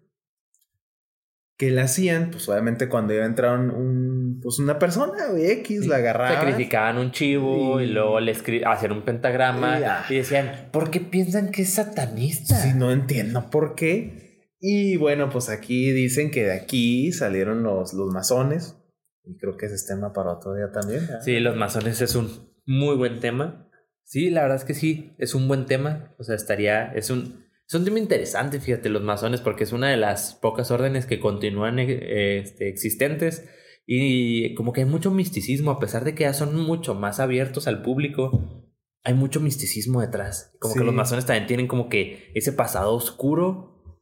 que 1.58 1.72
la 1.72 1.84
hacían, 1.84 2.32
pues 2.32 2.50
obviamente 2.50 2.90
cuando 2.90 3.14
iba 3.14 3.24
a 3.24 3.28
entrar 3.28 3.58
un, 3.58 4.40
pues 4.42 4.60
una 4.60 4.78
persona, 4.78 5.14
X, 5.38 5.88
la 5.88 5.98
agarraban. 5.98 6.34
Sacrificaban 6.36 6.98
un 6.98 7.12
chivo 7.12 7.80
y, 7.80 7.86
Y- 7.86 7.88
luego 7.88 8.20
le 8.20 8.34
hacían 8.66 8.92
un 8.92 9.06
pentagrama 9.06 9.78
Y 9.78 9.82
ya. 9.82 10.06
y 10.10 10.16
decían, 10.16 10.68
¿por 10.74 10.92
qué 10.92 11.00
piensan 11.00 11.52
que 11.52 11.62
es 11.62 11.74
satanista? 11.74 12.56
Sí, 12.58 12.74
no 12.76 12.92
entiendo 12.92 13.50
por 13.50 13.76
qué. 13.76 14.52
Y 14.60 14.98
bueno, 14.98 15.30
pues 15.30 15.48
aquí 15.48 15.92
dicen 15.92 16.30
que 16.30 16.44
de 16.44 16.54
aquí 16.54 17.14
salieron 17.14 17.64
los, 17.64 17.94
los 17.94 18.12
masones. 18.12 18.76
Y 19.24 19.38
creo 19.38 19.56
que 19.56 19.68
ese 19.68 19.76
es 19.76 19.86
tema 19.88 20.12
para 20.12 20.34
otro 20.34 20.54
día 20.56 20.72
también. 20.74 21.02
¿verdad? 21.08 21.22
Sí, 21.24 21.40
los 21.40 21.56
masones 21.56 22.02
es 22.02 22.16
un 22.16 22.30
muy 22.66 22.96
buen 22.98 23.20
tema. 23.22 23.65
Sí, 24.06 24.30
la 24.30 24.44
verdad 24.44 24.58
es 24.58 24.66
que 24.66 24.76
sí, 24.76 25.14
es 25.18 25.36
un 25.36 25.48
buen 25.48 25.66
tema. 25.66 26.16
O 26.20 26.24
sea, 26.24 26.36
estaría, 26.36 26.94
es 26.94 27.10
un, 27.10 27.44
es 27.68 27.74
un 27.74 27.84
tema 27.84 28.00
interesante, 28.00 28.60
fíjate, 28.60 28.90
los 28.90 29.02
masones, 29.02 29.42
porque 29.42 29.64
es 29.64 29.74
una 29.74 29.90
de 29.90 29.98
las 29.98 30.36
pocas 30.36 30.70
órdenes 30.72 31.08
que 31.08 31.20
continúan 31.20 31.80
eh, 31.80 32.40
este, 32.40 32.70
existentes 32.70 33.44
y 33.88 34.54
como 34.56 34.74
que 34.74 34.82
hay 34.82 34.88
mucho 34.88 35.12
misticismo, 35.12 35.72
a 35.72 35.80
pesar 35.80 36.04
de 36.04 36.16
que 36.16 36.24
ya 36.24 36.34
son 36.34 36.56
mucho 36.56 36.96
más 36.96 37.20
abiertos 37.20 37.68
al 37.68 37.82
público. 37.82 38.64
hay 39.04 39.14
mucho 39.14 39.40
misticismo 39.40 40.02
detrás. 40.02 40.56
Como 40.60 40.76
que 40.76 40.84
los 40.84 40.94
masones 40.94 41.26
también 41.26 41.48
tienen 41.48 41.68
como 41.68 41.90
que 41.90 42.32
ese 42.34 42.52
pasado 42.54 42.94
oscuro 42.94 44.02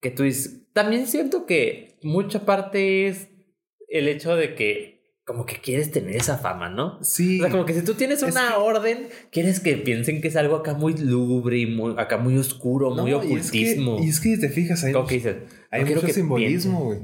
que 0.00 0.10
tú 0.10 0.24
dices. 0.24 0.72
También 0.72 1.06
siento 1.06 1.46
que 1.46 1.98
mucha 2.02 2.44
parte 2.44 3.06
es 3.06 3.28
el 3.88 4.08
hecho 4.08 4.34
de 4.34 4.54
que 4.54 4.91
como 5.32 5.46
que 5.46 5.56
quieres 5.60 5.90
tener 5.90 6.14
esa 6.16 6.38
fama, 6.38 6.68
¿no? 6.68 7.02
Sí. 7.02 7.40
O 7.40 7.42
sea, 7.44 7.50
como 7.50 7.64
que 7.64 7.74
si 7.74 7.82
tú 7.82 7.94
tienes 7.94 8.22
Es 8.22 8.30
una 8.32 8.48
que- 8.50 8.54
orden, 8.56 9.08
quieres 9.30 9.60
que 9.60 9.76
piensen 9.76 10.20
que 10.20 10.28
es 10.28 10.36
algo 10.36 10.56
acá 10.56 10.74
muy 10.74 10.94
lúgubre 10.96 11.58
y 11.58 11.66
muy, 11.66 11.94
acá 11.98 12.16
muy 12.18 12.38
oscuro, 12.38 12.90
muy 12.90 12.96
No, 12.96 13.08
y 13.08 13.12
es 13.12 13.20
que- 13.20 13.26
ocultismo. 13.58 13.98
Y 14.00 14.08
es 14.08 14.20
que, 14.20 14.36
te 14.38 14.48
fijas, 14.48 14.84
hay, 14.84 14.92
que 14.92 15.14
dices, 15.14 15.36
hay 15.70 15.84
no 15.84 15.94
mucho 15.94 16.08
simbolismo, 16.08 16.84
güey. 16.84 16.98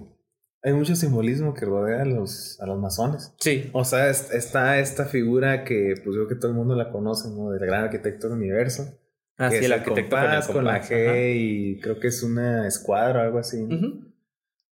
Hay 0.63 0.73
mucho 0.73 0.97
simbolismo 0.97 1.55
que 1.55 1.65
rodea 1.67 2.03
a 2.03 2.05
los, 2.05 2.61
a 2.61 2.67
los 2.67 2.81
masones. 2.81 3.33
Sí. 3.39 3.71
O 3.73 3.85
sea, 3.85 4.11
es- 4.11 4.31
está 4.33 4.79
esta 4.81 5.05
figura 5.07 5.65
que 5.65 5.95
pues 6.05 6.17
yo 6.17 6.27
creo 6.27 6.29
que 6.29 6.35
todo 6.35 6.51
el 6.51 6.57
mundo 6.57 6.75
la 6.75 6.91
conoce, 6.91 7.29
¿no? 7.31 7.51
Del 7.51 7.61
gran 7.67 7.85
arquitecto 7.85 8.29
del 8.29 8.39
universo. 8.39 8.99
Así 9.37 9.51
que 9.53 9.59
es 9.61 9.65
el 9.67 9.73
arquitecto 9.73 10.17
con 10.17 10.25
el 10.25 10.31
compás, 10.31 10.47
con, 10.49 10.65
la 10.65 10.73
compás, 10.81 10.91
G 10.91 11.07
ajá. 11.09 11.19
y 11.21 11.81
creo 11.81 12.01
que 12.01 12.09
es 12.09 12.23
una 12.25 12.67
escuadra 12.67 13.21
o 13.21 13.23
algo 13.23 13.39
así. 13.39 13.57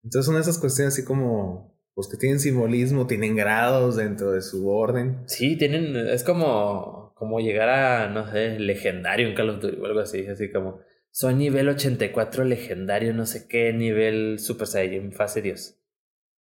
Entonces 0.03 0.25
son 0.27 0.39
esas 0.39 0.57
cuestiones 0.59 0.95
así 0.95 1.05
como, 1.05 1.74
pues 1.95 2.09
que 2.09 2.17
tienen 2.17 2.41
simbolismo, 2.41 3.07
tienen 3.07 3.37
grados 3.37 3.97
dentro 3.97 4.33
de 4.33 4.43
su 4.43 4.69
orden. 4.69 5.23
Sí, 5.27 5.57
tienen, 5.57 5.97
es 5.97 6.25
como, 6.25 7.13
como 7.15 7.39
llegar 7.41 7.69
a, 7.69 8.09
no 8.09 8.31
sé, 8.31 8.59
legendario 8.59 9.29
en 9.29 9.35
Call 9.35 9.51
of 9.51 9.61
Duty 9.61 9.79
o 9.81 9.87
algo 9.87 10.01
así, 10.01 10.27
así 10.27 10.51
como, 10.51 10.81
soy 11.11 11.35
nivel 11.35 11.69
84 11.69 12.45
legendario, 12.45 13.15
no 13.15 13.25
sé 13.27 13.47
qué, 13.49 13.73
nivel 13.73 14.39
Super 14.41 14.67
Saiyan, 14.67 15.13
fase 15.13 15.41
Dios. 15.43 15.77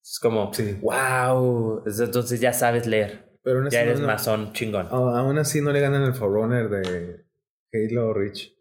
Es 0.03 0.19
como, 0.21 0.53
Sí. 0.53 0.77
wow, 0.83 1.83
entonces 1.87 2.41
ya 2.41 2.53
sabes 2.53 2.87
leer, 2.87 3.31
Pero 3.43 3.59
aún 3.59 3.69
así, 3.69 3.75
ya 3.77 3.83
eres 3.83 4.01
no, 4.01 4.07
masón 4.07 4.53
chingón. 4.53 4.87
a- 4.87 5.19
aún 5.21 5.39
así 5.39 5.61
no 5.61 5.71
le 5.73 5.81
ganan 5.81 6.03
el 6.03 6.15
Forerunner 6.15 6.69
de 6.69 7.25
Halo 7.73 8.13
Reach. 8.13 8.53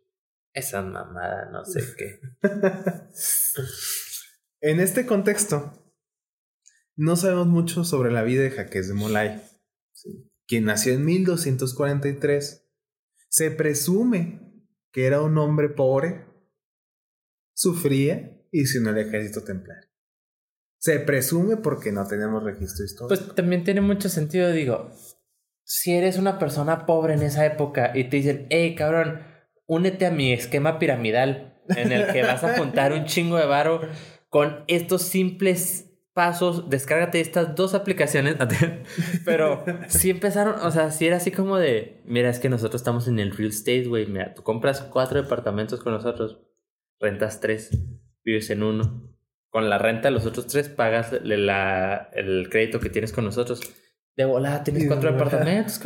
Esa 0.54 0.84
mamada, 0.84 1.50
no 1.52 1.66
sé 1.66 1.82
qué. 1.98 2.20
En 4.62 4.80
este 4.80 5.06
contexto, 5.06 5.74
no 6.96 7.16
sabemos 7.16 7.48
mucho 7.48 7.84
sobre 7.84 8.12
la 8.12 8.24
vida 8.24 8.44
de 8.44 8.52
Jaques 8.52 8.88
de 8.88 8.94
Molay, 8.94 9.42
quien 10.48 10.66
nació 10.66 10.94
en 10.94 11.06
1243. 11.06 12.68
Se 13.30 13.52
presume 13.52 14.44
que 14.92 15.06
era 15.06 15.22
un 15.22 15.38
hombre 15.38 15.70
pobre, 15.70 16.26
sufría 17.56 18.40
y 18.52 18.66
se 18.66 18.80
unió 18.80 18.92
al 18.92 19.00
ejército 19.00 19.44
templario. 19.44 19.90
Se 20.78 21.00
presume 21.00 21.58
porque 21.58 21.92
no 21.92 22.06
tenemos 22.06 22.44
registro 22.44 22.86
histórico. 22.86 23.24
Pues 23.24 23.36
también 23.36 23.64
tiene 23.64 23.82
mucho 23.82 24.10
sentido, 24.10 24.52
digo, 24.52 24.92
si 25.64 25.94
eres 25.94 26.18
una 26.18 26.38
persona 26.38 26.86
pobre 26.86 27.14
en 27.14 27.24
esa 27.24 27.46
época 27.46 27.92
y 27.96 28.10
te 28.10 28.18
dicen, 28.18 28.48
hey 28.50 28.76
cabrón, 28.76 29.22
únete 29.66 30.06
a 30.06 30.12
mi 30.12 30.34
esquema 30.34 30.78
piramidal 30.78 31.62
en 31.70 31.92
el 31.92 32.12
que 32.12 32.22
vas 32.22 32.44
a 32.44 32.58
juntar 32.58 32.92
un 32.92 33.06
chingo 33.06 33.38
de 33.38 33.46
varo 33.46 33.82
con 34.30 34.66
estos 34.68 35.04
simples 35.04 35.93
pasos, 36.14 36.70
descárgate 36.70 37.20
estas 37.20 37.56
dos 37.56 37.74
aplicaciones, 37.74 38.36
pero 39.26 39.64
si 39.88 40.10
empezaron, 40.12 40.56
o 40.62 40.72
sea, 40.72 40.92
si 40.92 41.08
era 41.08 41.18
así 41.18 41.32
como 41.32 41.58
de, 41.58 42.02
mira, 42.06 42.30
es 42.30 42.40
que 42.40 42.50
nosotros 42.50 42.82
estamos 42.82 43.08
en 43.08 43.20
el 43.20 43.36
real 43.36 43.50
estate, 43.50 43.86
güey, 43.86 44.06
mira, 44.06 44.34
tú 44.34 44.44
compras 44.44 44.82
cuatro 44.82 45.22
departamentos 45.22 45.80
con 45.82 45.94
nosotros, 45.94 46.40
rentas 47.00 47.40
tres, 47.40 47.72
vives 48.24 48.50
en 48.50 48.64
uno. 48.64 49.10
Con 49.50 49.70
la 49.70 49.78
renta 49.78 50.08
de 50.08 50.12
los 50.16 50.26
otros 50.26 50.48
tres 50.48 50.68
pagas 50.68 51.12
la, 51.24 52.10
el 52.14 52.50
crédito 52.50 52.80
que 52.80 52.90
tienes 52.90 53.14
con 53.14 53.24
nosotros. 53.24 53.62
De 54.16 54.26
volada 54.26 54.64
tienes 54.64 54.84
de 54.84 54.88
cuatro 54.88 55.12
departamentos, 55.12 55.78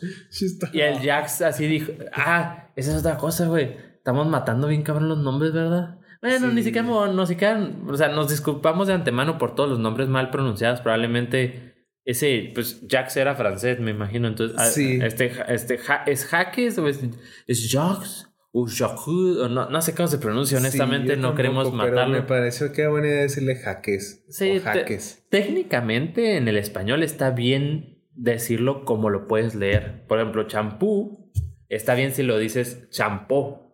está- 0.46 0.70
Y 0.72 0.80
el 0.80 0.98
Jax 1.00 1.42
así 1.42 1.66
dijo, 1.66 1.92
ah, 2.12 2.70
esa 2.76 2.92
es 2.92 2.98
otra 2.98 3.16
cosa, 3.16 3.46
güey. 3.48 3.76
Estamos 3.96 4.28
matando 4.28 4.68
bien 4.68 4.82
cabrón 4.82 5.08
los 5.08 5.18
nombres, 5.18 5.52
¿verdad? 5.52 5.98
Bueno, 6.22 6.48
Sí. 6.48 6.54
ni 6.54 6.62
siquiera, 6.62 6.86
no 6.86 7.26
siquiera, 7.26 7.70
o 7.88 7.96
sea, 7.96 8.08
nos 8.08 8.28
disculpamos 8.28 8.88
de 8.88 8.94
antemano 8.94 9.38
por 9.38 9.54
todos 9.54 9.70
los 9.70 9.78
nombres 9.78 10.08
mal 10.08 10.30
pronunciados. 10.30 10.80
Probablemente 10.80 11.74
ese, 12.04 12.50
pues, 12.54 12.82
Jax 12.88 13.16
era 13.16 13.34
francés, 13.34 13.80
me 13.80 13.90
imagino. 13.92 14.28
Entonces, 14.28 14.60
Sí. 14.74 14.98
este, 15.02 15.30
ja- 15.30 15.44
este, 15.44 15.78
ja- 15.78 16.02
¿es 16.06 16.26
Jaques 16.26 16.78
o 16.78 16.88
es, 16.88 17.00
es? 17.46 18.26
O 18.52 18.66
Jacques, 18.66 19.06
o 19.06 19.48
no, 19.48 19.70
no 19.70 19.80
sé 19.80 19.94
cómo 19.94 20.08
se 20.08 20.18
pronuncia, 20.18 20.58
honestamente, 20.58 21.14
Sí, 21.14 21.20
no 21.20 21.34
queremos 21.36 21.64
tampoco, 21.66 21.84
pero 21.84 21.94
matarlo. 21.96 22.16
Me 22.16 22.22
pareció 22.22 22.72
que 22.72 22.80
era 22.82 22.90
buena 22.90 23.06
idea 23.06 23.22
decirle 23.22 23.54
jaques. 23.54 24.24
Sí, 24.28 24.58
o 24.58 24.60
jaques. 24.60 25.24
Técnicamente 25.30 26.36
en 26.36 26.48
el 26.48 26.56
español 26.56 27.02
está 27.04 27.30
bien 27.30 28.02
decirlo 28.14 28.84
como 28.84 29.08
lo 29.08 29.28
puedes 29.28 29.54
leer. 29.54 30.04
Por 30.08 30.18
ejemplo, 30.18 30.48
champú 30.48 31.30
está 31.68 31.94
bien 31.94 32.12
si 32.12 32.24
lo 32.24 32.38
dices 32.38 32.88
champó. 32.90 33.69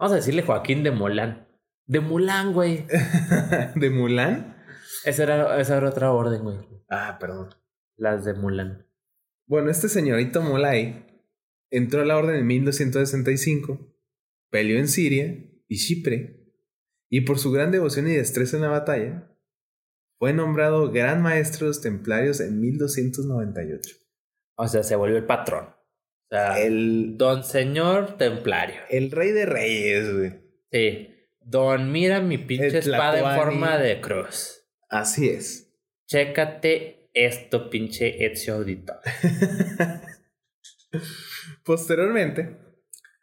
Vamos 0.00 0.14
a 0.14 0.16
decirle 0.16 0.40
Joaquín 0.40 0.82
de 0.82 0.92
Molán. 0.92 1.46
De 1.86 2.00
Mulán, 2.00 2.54
güey. 2.54 2.86
¿De 3.76 3.90
Mulan? 3.90 4.56
Esa 5.04 5.24
era, 5.24 5.60
esa 5.60 5.76
era 5.76 5.90
otra 5.90 6.10
orden, 6.12 6.42
güey. 6.42 6.56
Ah, 6.88 7.18
perdón. 7.20 7.50
Las 7.98 8.24
de 8.24 8.32
Mulán. 8.32 8.86
Bueno, 9.46 9.70
este 9.70 9.90
señorito 9.90 10.40
Molay 10.40 11.06
entró 11.70 12.00
a 12.00 12.06
la 12.06 12.16
orden 12.16 12.36
en 12.36 12.46
1265, 12.46 13.94
peleó 14.48 14.78
en 14.78 14.88
Siria 14.88 15.36
y 15.68 15.76
Chipre, 15.76 16.50
y 17.10 17.20
por 17.20 17.38
su 17.38 17.50
gran 17.50 17.70
devoción 17.70 18.08
y 18.08 18.14
destreza 18.14 18.56
en 18.56 18.62
la 18.62 18.70
batalla, 18.70 19.36
fue 20.18 20.32
nombrado 20.32 20.90
gran 20.90 21.20
maestro 21.20 21.66
de 21.66 21.72
los 21.72 21.82
templarios 21.82 22.40
en 22.40 22.58
1298. 22.58 23.96
O 24.56 24.66
sea, 24.66 24.82
se 24.82 24.96
volvió 24.96 25.18
el 25.18 25.26
patrón. 25.26 25.74
O 26.30 26.36
sea, 26.36 26.60
El, 26.60 27.16
don 27.16 27.42
señor 27.42 28.16
templario. 28.16 28.80
el 28.88 29.10
rey 29.10 29.32
de 29.32 29.46
reyes, 29.46 30.14
güey. 30.14 30.32
Sí. 30.70 31.08
Don, 31.40 31.90
mira 31.90 32.20
mi 32.20 32.38
pinche 32.38 32.78
espada 32.78 33.18
en 33.18 33.38
forma 33.40 33.76
de 33.78 34.00
cruz. 34.00 34.64
Así 34.88 35.28
es. 35.28 35.74
Chécate 36.06 37.10
esto, 37.14 37.68
pinche 37.68 38.24
Ezio 38.24 38.54
Auditor. 38.54 39.00
Posteriormente, 41.64 42.58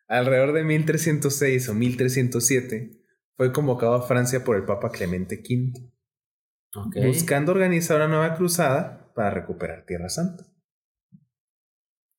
alrededor 0.07 0.51
de 0.53 0.63
1306 0.63 1.69
o 1.69 1.73
1307, 1.73 2.91
fue 3.35 3.53
convocado 3.53 3.93
a 3.93 4.07
Francia 4.07 4.43
por 4.43 4.57
el 4.57 4.65
Papa 4.65 4.89
Clemente 4.89 5.41
V, 5.41 5.71
buscando 7.05 7.51
organizar 7.53 7.97
una 7.97 8.07
nueva 8.07 8.35
cruzada 8.35 9.13
para 9.15 9.29
recuperar 9.29 9.85
Tierra 9.85 10.09
Santa. 10.09 10.45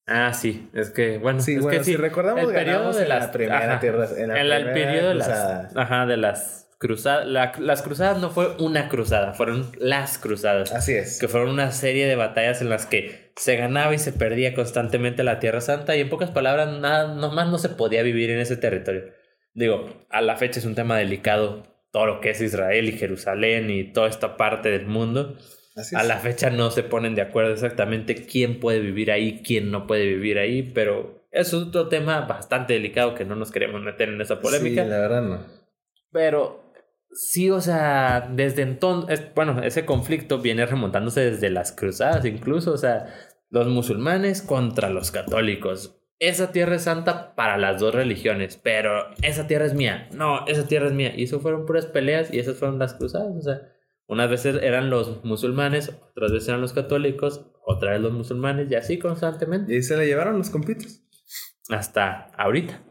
Ah, 0.09 0.33
sí, 0.33 0.71
es 0.73 0.91
que, 0.91 1.19
bueno, 1.19 1.41
Sí, 1.41 1.55
es 1.57 1.62
bueno, 1.62 1.79
que 1.79 1.85
sí. 1.85 1.91
si 1.93 1.97
recordamos, 1.97 2.45
el 2.45 2.53
periodo 2.55 2.93
de 2.95 3.03
en 3.03 3.09
las 3.09 3.27
la 3.27 3.33
primera 3.33 3.59
ajá, 3.73 3.81
tierra, 3.81 4.09
en 4.17 4.29
la 4.49 4.57
el 4.57 4.65
primera 4.65 4.91
periodo 4.93 5.09
de 5.11 5.15
las, 5.17 5.77
ajá, 5.77 6.07
de 6.07 6.17
las 6.17 6.71
cruzadas, 6.79 7.27
la- 7.27 7.53
las 7.59 7.83
cruzadas 7.83 8.19
no 8.19 8.31
fue 8.31 8.55
una 8.59 8.88
cruzada, 8.88 9.35
fueron 9.35 9.71
las 9.79 10.17
cruzadas, 10.19 10.73
Así 10.73 10.95
es. 10.95 11.19
que 11.19 11.29
fueron 11.29 11.50
una 11.50 11.73
serie 11.73 12.07
de 12.07 12.17
batallas 12.17 12.62
en 12.62 12.71
las 12.71 12.87
que 12.87 13.33
se 13.37 13.57
ganaba 13.57 13.93
y 13.95 13.99
se 13.99 14.12
perdía 14.12 14.55
constantemente 14.55 15.25
la 15.25 15.41
Tierra 15.41 15.61
Santa 15.61 15.95
y 15.97 16.00
en 16.00 16.09
pocas 16.09 16.31
palabras 16.31 16.69
nada, 16.81 17.15
nomás 17.15 17.49
no 17.49 17.59
se 17.59 17.69
podía 17.69 18.03
vivir 18.03 18.31
en 18.31 18.38
ese 18.38 18.57
territorio. 18.57 19.05
Digo, 19.55 20.07
a 20.09 20.21
la 20.23 20.37
fecha 20.37 20.61
es 20.61 20.65
un 20.67 20.75
tema 20.77 20.97
delicado 20.97 21.65
todo 21.91 22.07
lo 22.07 22.21
que 22.21 22.31
es 22.31 22.41
Israel 22.41 22.88
y 22.88 22.93
Jerusalén 22.93 23.71
y 23.71 23.93
toda 23.93 24.09
esta 24.09 24.37
parte 24.37 24.71
del 24.71 24.87
mundo. 24.87 25.37
Así 25.78 25.97
A 25.97 26.00
es. 26.00 26.08
la 26.08 26.18
fecha 26.18 26.50
no 26.50 26.70
se 26.70 26.82
ponen 26.82 27.14
de 27.14 27.23
acuerdo 27.23 27.52
exactamente 27.52 28.26
quién 28.26 28.61
puede 28.61 28.80
vivir 28.80 29.11
ahí, 29.11 29.42
quién 29.42 29.70
no 29.70 29.87
puede 29.87 30.06
vivir 30.06 30.38
ahí, 30.38 30.62
pero 30.62 31.26
es 31.30 31.54
otro 31.54 31.88
tema 31.88 32.23
bastante 32.23 32.75
delicado 32.75 33.14
que 33.14 33.25
no 33.25 33.37
nos 33.37 33.50
queremos 33.52 33.82
meter 33.82 34.08
en 34.08 34.20
esa 34.20 34.40
polémica. 34.40 34.82
Sí, 34.82 34.90
la 34.90 34.99
verdad 34.99 35.23
no. 35.23 35.47
Pero 36.11 36.73
sí, 37.12 37.50
o 37.50 37.61
sea, 37.61 38.28
desde 38.32 38.62
entonces, 38.62 39.28
bueno, 39.35 39.62
ese 39.62 39.85
conflicto 39.85 40.38
viene 40.38 40.66
remontándose 40.66 41.30
desde 41.30 41.50
las 41.50 41.73
cruzadas 41.73 42.25
incluso, 42.25 42.73
o 42.73 42.78
sea, 42.78 43.14
los 43.50 43.68
musulmanes 43.68 44.42
contra 44.42 44.90
los 44.90 45.11
católicos. 45.11 45.94
Esa 46.20 46.50
tierra 46.50 46.75
es 46.75 46.82
santa 46.82 47.37
para 47.37 47.56
las 47.58 47.80
dos 47.80 47.94
religiones, 47.94 48.58
pero 48.61 49.11
esa 49.23 49.47
tierra 49.47 49.66
es 49.66 49.75
mía. 49.75 50.08
No, 50.12 50.44
esa 50.49 50.66
tierra 50.66 50.88
es 50.88 50.92
mía. 50.92 51.12
Y 51.16 51.25
eso 51.25 51.38
fueron 51.38 51.64
puras 51.64 51.87
peleas 51.87 52.35
y 52.35 52.40
esas 52.40 52.56
fueron 52.56 52.80
las 52.80 52.94
cruzadas, 52.94 53.37
o 53.37 53.40
sea, 53.40 53.61
unas 54.09 54.29
veces 54.29 54.57
eran 54.62 54.91
los 54.91 55.25
musulmanes, 55.25 55.93
otras 56.11 56.33
veces 56.33 56.49
eran 56.49 56.61
los 56.61 56.73
católicos, 56.73 57.47
otra 57.65 57.93
vez 57.93 58.00
los 58.00 58.12
musulmanes 58.12 58.69
y 58.71 58.75
así 58.75 58.99
constantemente 58.99 59.71
Y 59.73 59.77
ahí 59.77 59.83
se 59.83 59.97
la 59.97 60.05
llevaron 60.05 60.37
los 60.38 60.50
compitos. 60.50 61.03
hasta 61.71 62.31
ahorita. 62.37 62.83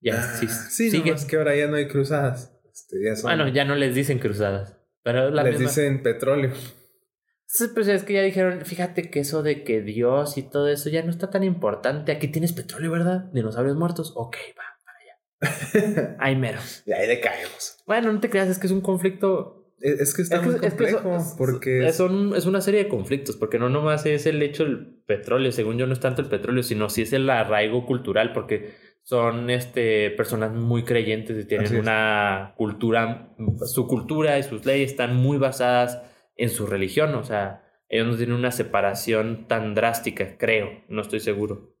Ya 0.00 0.18
Ah, 0.18 0.22
sí, 0.38 0.46
sí, 0.48 0.90
sigue. 0.90 1.06
nomás 1.10 1.24
que 1.24 1.36
ahora 1.36 1.56
ya 1.56 1.66
no 1.68 1.76
hay 1.76 1.88
cruzadas. 1.88 2.52
Este, 2.70 2.96
ya 3.02 3.16
son- 3.16 3.30
Bueno, 3.30 3.48
ya 3.48 3.64
no 3.64 3.74
les 3.74 3.94
dicen 3.94 4.18
cruzadas, 4.18 4.76
pero 5.02 5.28
es 5.28 5.34
la 5.34 5.42
les 5.44 5.52
misma. 5.54 5.68
dicen 5.68 6.02
petróleo. 6.02 6.52
Pues 7.72 7.86
es 7.86 8.02
que 8.02 8.14
ya 8.14 8.22
dijeron, 8.22 8.64
fíjate 8.66 9.10
que 9.10 9.20
eso 9.20 9.44
de 9.44 9.62
que 9.62 9.80
Dios 9.80 10.36
y 10.38 10.42
todo 10.42 10.68
eso 10.68 10.90
ya 10.90 11.02
no 11.04 11.10
está 11.10 11.30
tan 11.30 11.44
importante. 11.44 12.10
Aquí 12.10 12.26
tienes 12.28 12.52
petróleo, 12.52 12.90
¿verdad? 12.90 13.30
Dinosaurios 13.32 13.76
muertos. 13.76 14.12
Ok, 14.16 14.36
va, 14.58 14.64
para 14.84 14.98
allá. 16.00 16.16
Ay, 16.18 16.34
mero. 16.34 16.58
Y 16.84 16.92
ahí 16.92 17.06
le 17.06 17.20
caemos. 17.20 17.78
Bueno, 17.86 18.12
no 18.12 18.18
te 18.18 18.28
creas, 18.28 18.48
es 18.48 18.58
que 18.58 18.66
es 18.66 18.72
un 18.72 18.80
conflicto 18.80 19.63
Es, 19.84 20.00
es 20.00 20.14
que 20.14 20.22
está 20.22 20.36
Es 20.36 20.40
que- 20.40 20.46
muy 20.46 20.54
es 20.56 20.60
que 20.62 20.68
complejo, 20.68 21.16
eso- 21.16 21.34
porque... 21.36 21.86
es, 21.86 21.96
son- 21.96 22.34
es 22.34 22.46
una 22.46 22.60
serie 22.60 22.84
de 22.84 22.88
conflictos, 22.88 23.36
porque 23.36 23.58
no 23.58 23.68
nomás 23.68 24.06
es 24.06 24.24
el 24.26 24.42
hecho 24.42 24.64
del 24.64 25.02
petróleo, 25.06 25.52
según 25.52 25.76
yo 25.78 25.86
no 25.86 25.92
es 25.92 26.00
tanto 26.00 26.22
el 26.22 26.28
petróleo, 26.28 26.62
sino 26.62 26.88
sí 26.88 27.02
es 27.02 27.12
el 27.12 27.28
arraigo 27.28 27.84
cultural, 27.84 28.32
porque 28.32 28.70
son 29.02 29.50
este, 29.50 30.10
personas 30.12 30.52
muy 30.54 30.84
creyentes 30.84 31.36
y 31.38 31.46
tienen 31.46 31.66
es. 31.66 31.78
una 31.78 32.54
cultura, 32.56 33.34
su 33.66 33.86
cultura 33.86 34.38
y 34.38 34.42
sus 34.42 34.64
leyes 34.64 34.90
están 34.92 35.16
muy 35.16 35.36
basadas 35.36 36.00
en 36.36 36.48
su 36.48 36.66
religión, 36.66 37.14
o 37.14 37.22
sea, 37.24 37.60
ellos 37.90 38.06
no 38.08 38.16
tienen 38.16 38.34
una 38.36 38.50
separación 38.52 39.46
tan 39.46 39.74
drástica, 39.74 40.38
creo, 40.38 40.82
no 40.88 41.02
estoy 41.02 41.20
seguro. 41.20 41.76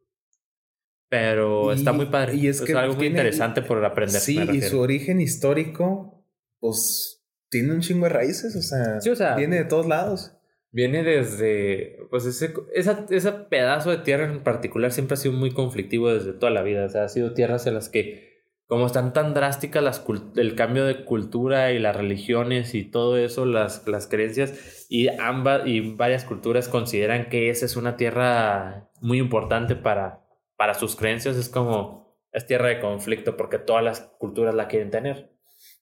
Pero 1.08 1.72
Y- 1.72 1.76
está 1.76 1.92
muy 1.92 2.06
padre. 2.06 2.34
y 2.34 2.48
es 2.48 2.60
es, 2.60 2.66
que 2.66 2.74
algo 2.74 2.94
muy 2.96 3.06
interesante 3.06 3.62
por 3.62 3.82
aprender. 3.84 4.20
Sí, 4.20 4.38
y 4.52 4.60
su 4.62 4.80
origen 4.80 5.20
histórico, 5.20 6.24
pues, 6.60 7.13
tiene 7.54 7.72
un 7.72 7.82
chingo 7.82 8.06
de 8.06 8.12
raíces, 8.12 8.56
o 8.56 8.62
sea, 8.62 9.00
Sí, 9.00 9.10
o 9.10 9.14
sea, 9.14 9.36
viene 9.36 9.54
de 9.54 9.64
todos 9.64 9.86
lados. 9.86 10.32
Viene 10.72 11.04
desde, 11.04 12.00
pues 12.10 12.26
ese, 12.26 12.52
esa, 12.74 13.06
ese 13.10 13.30
pedazo 13.30 13.92
de 13.92 13.98
tierra 13.98 14.24
en 14.24 14.42
particular 14.42 14.90
siempre 14.90 15.14
ha 15.14 15.16
sido 15.16 15.34
muy 15.34 15.52
conflictivo 15.52 16.12
desde 16.12 16.32
toda 16.32 16.50
la 16.50 16.64
vida. 16.64 16.84
O 16.84 16.88
sea, 16.88 17.04
ha 17.04 17.08
sido 17.08 17.32
tierras 17.32 17.68
en 17.68 17.74
las 17.74 17.88
que, 17.88 18.42
como 18.66 18.86
están 18.86 19.12
tan 19.12 19.34
drásticas 19.34 19.84
las 19.84 20.04
el 20.34 20.56
cambio 20.56 20.84
de 20.84 21.04
cultura 21.04 21.70
y 21.70 21.78
las 21.78 21.94
religiones 21.94 22.74
y 22.74 22.82
todo 22.82 23.18
eso, 23.18 23.46
las, 23.46 23.86
las 23.86 24.08
creencias, 24.08 24.88
y 24.88 25.06
ambas 25.06 25.64
y 25.64 25.94
varias 25.94 26.24
culturas 26.24 26.66
consideran 26.66 27.28
que 27.28 27.50
esa 27.50 27.66
es 27.66 27.76
una 27.76 27.96
tierra 27.96 28.90
muy 29.00 29.18
importante 29.18 29.76
para, 29.76 30.26
para 30.56 30.74
sus 30.74 30.96
creencias, 30.96 31.36
es 31.36 31.48
como, 31.48 32.18
es 32.32 32.48
tierra 32.48 32.66
de 32.66 32.80
conflicto 32.80 33.36
porque 33.36 33.60
todas 33.60 33.84
las 33.84 34.00
culturas 34.18 34.56
la 34.56 34.66
quieren 34.66 34.90
tener. 34.90 35.30